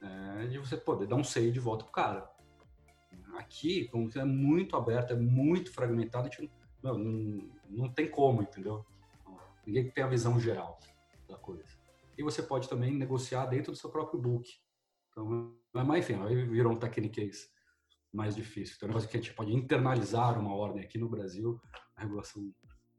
[0.02, 2.30] é, de você poder dar um SEI de volta pro cara.
[3.38, 6.50] Aqui, como é muito aberto, é muito fragmentado, a gente
[6.82, 8.86] não, não, não tem como, entendeu?
[9.66, 10.80] Ninguém tem a visão geral
[11.28, 11.66] da coisa.
[12.18, 14.58] E você pode também negociar dentro do seu próprio book.
[15.16, 17.50] Então, mas enfim, aí virou um techniquez
[18.12, 18.76] mais difícil.
[18.76, 21.60] Então, é um negócio que a gente pode internalizar uma ordem aqui no Brasil,
[21.96, 22.54] a regulação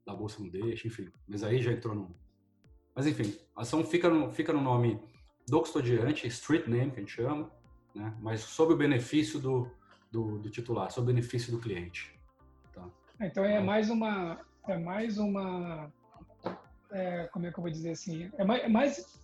[0.06, 1.10] da bolsa não deixa, enfim.
[1.28, 2.16] Mas aí já entrou no.
[2.94, 4.98] Mas enfim, a ação fica no, fica no nome
[5.46, 7.50] do custodiante, street name que a gente chama,
[7.94, 8.16] né?
[8.20, 9.70] mas sob o benefício do,
[10.10, 12.18] do, do titular, sob o benefício do cliente.
[12.72, 12.88] Tá?
[13.20, 14.40] Então é mais uma.
[14.66, 15.92] É mais uma
[16.90, 19.20] é, como é que eu vou dizer assim, é mais, mais,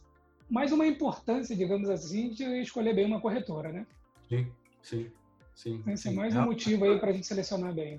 [0.53, 3.87] mais uma importância, digamos assim, de escolher bem uma corretora, né?
[4.29, 5.11] Sim, sim,
[5.55, 5.83] sim.
[5.87, 6.13] Esse é sim.
[6.13, 7.99] é mais um motivo aí para a gente selecionar bem.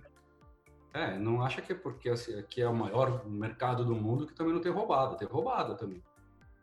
[0.94, 4.36] É, não acha que é porque assim, aqui é o maior mercado do mundo que
[4.36, 6.00] também não tem roubada, tem roubada também.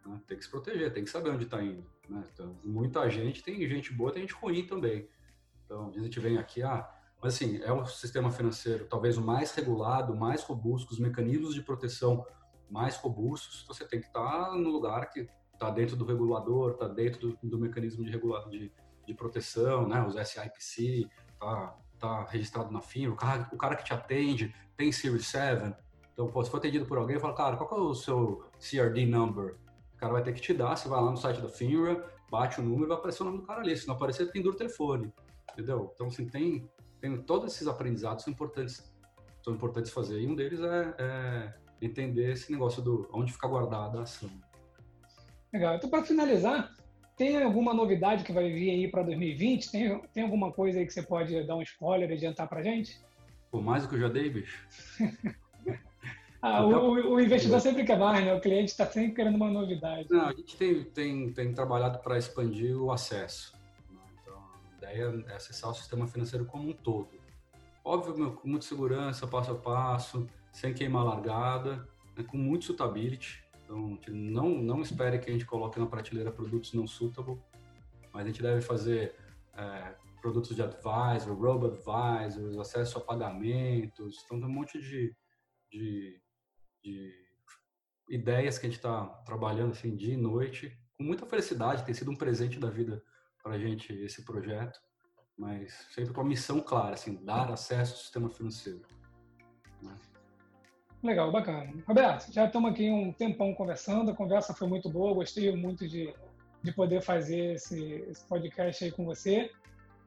[0.07, 0.21] Né?
[0.29, 1.85] Tem que se proteger, tem que saber onde está indo.
[2.09, 2.23] Né?
[2.33, 5.09] Então, muita gente, tem gente boa, tem gente ruim também.
[5.65, 6.89] Então, a gente vem aqui, ah,
[7.21, 11.63] mas assim, é um sistema financeiro talvez o mais regulado, mais robusto, os mecanismos de
[11.63, 12.25] proteção
[12.71, 15.29] mais robustos, você tem que estar no lugar que
[15.61, 18.73] está dentro do regulador, está dentro do, do, mecanismo de, regula de,
[19.07, 20.03] de proteção, né?
[20.03, 24.91] os SIPC, está tá registrado na FINRA, o cara, o cara que te atende tem
[24.91, 25.75] Series 7,
[26.15, 29.57] então, pô, se for atendido por alguém, fala, cara, qual é o seu CRD number?
[29.95, 32.61] O cara vai ter que te dar, você vai lá no site da FINRA, bate
[32.61, 33.77] o número e vai aparecer o nome do cara ali.
[33.77, 35.13] Se não aparecer, pendura o telefone,
[35.53, 35.91] entendeu?
[35.95, 38.93] Então, assim, tem, tem todos esses aprendizados são importantes,
[39.43, 40.21] são importantes fazer.
[40.21, 44.31] E um deles é, é entender esse negócio do onde fica guardada a ação.
[45.53, 45.77] Legal.
[45.77, 46.73] Então, para finalizar,
[47.17, 49.71] tem alguma novidade que vai vir aí para 2020?
[49.71, 52.99] Tem, tem alguma coisa aí que você pode dar um spoiler adiantar para gente?
[53.51, 54.65] Por mais do que eu já dei, bicho.
[56.41, 58.33] ah, o, o, investidor sempre quer mais, né?
[58.33, 60.07] O cliente está sempre querendo uma novidade.
[60.09, 63.55] Não, a gente tem, tem, tem trabalhado para expandir o acesso.
[63.91, 63.99] Né?
[64.23, 67.09] Então, a ideia é acessar o sistema financeiro como um todo.
[67.85, 73.43] Óbvio, com muita segurança, passo a passo, sem queimar largada, né, com muito suitability.
[73.71, 77.41] Então, não, não espere que a gente coloque na prateleira produtos não suitable,
[78.13, 79.15] mas a gente deve fazer
[79.55, 84.23] é, produtos de advisor, robo-advisors, acesso a pagamentos.
[84.25, 85.15] Então, tem um monte de,
[85.71, 86.21] de,
[86.83, 87.15] de
[88.11, 91.85] ideias que a gente está trabalhando assim, dia e noite, com muita felicidade.
[91.85, 93.01] Tem sido um presente da vida
[93.41, 94.81] para a gente esse projeto,
[95.39, 98.83] mas sempre com a missão clara, assim, dar acesso ao sistema financeiro.
[99.81, 99.97] Né?
[101.03, 101.73] Legal, bacana.
[101.87, 106.13] Roberto, já estamos aqui um tempão conversando, a conversa foi muito boa, gostei muito de,
[106.63, 109.51] de poder fazer esse, esse podcast aí com você.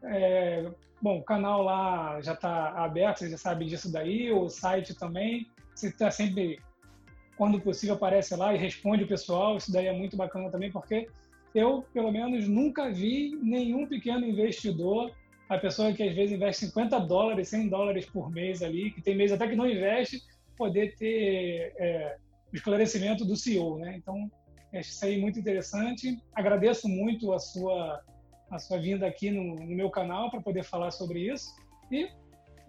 [0.04, 0.70] É,
[1.02, 5.48] bom, o canal lá já está aberto, você já sabe disso daí, o site também.
[5.74, 6.60] Você está sempre,
[7.36, 9.58] quando possível, aparece lá e responde o pessoal.
[9.58, 11.10] Isso daí é muito bacana também, porque
[11.56, 15.12] eu, pelo menos, nunca vi nenhum pequeno investidor,
[15.50, 19.16] a pessoa que às vezes investe 50 dólares, 100 dólares por mês ali, que tem
[19.16, 20.22] mês até que não investe,
[20.58, 22.18] poder ter é,
[22.52, 23.96] o esclarecimento do CEO, né?
[23.98, 24.30] Então,
[24.74, 26.18] acho isso aí muito interessante.
[26.34, 28.02] Agradeço muito a sua
[28.52, 31.56] a sua vinda aqui no, no meu canal para poder falar sobre isso
[31.92, 32.08] e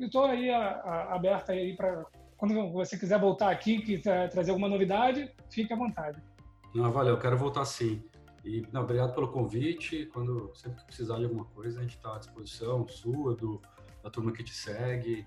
[0.00, 2.04] estou aí a, a, aberta aí para
[2.36, 6.20] quando você quiser voltar aqui, que trazer alguma novidade, fique à vontade.
[6.74, 8.02] Não, valeu, eu quero voltar sim.
[8.44, 10.06] E não, obrigado pelo convite.
[10.12, 13.62] Quando sempre que precisar de alguma coisa, a gente está à disposição, sua, do,
[14.02, 15.26] da turma que te segue.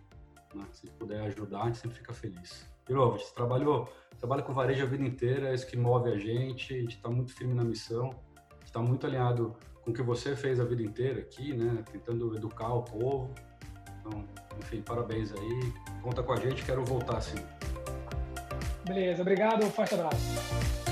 [0.53, 0.65] Né?
[0.71, 2.67] Se puder ajudar, a gente sempre fica feliz.
[2.85, 6.73] Pirovo, gente trabalhou, trabalha com varejo a vida inteira, é isso que move a gente,
[6.73, 8.11] a gente está muito firme na missão,
[8.63, 11.83] está muito alinhado com o que você fez a vida inteira aqui, né?
[11.91, 13.33] Tentando educar o povo.
[13.99, 14.23] Então,
[14.59, 15.73] enfim, parabéns aí.
[16.01, 17.37] Conta com a gente, quero voltar sim.
[18.85, 20.86] Beleza, obrigado, forte abraço.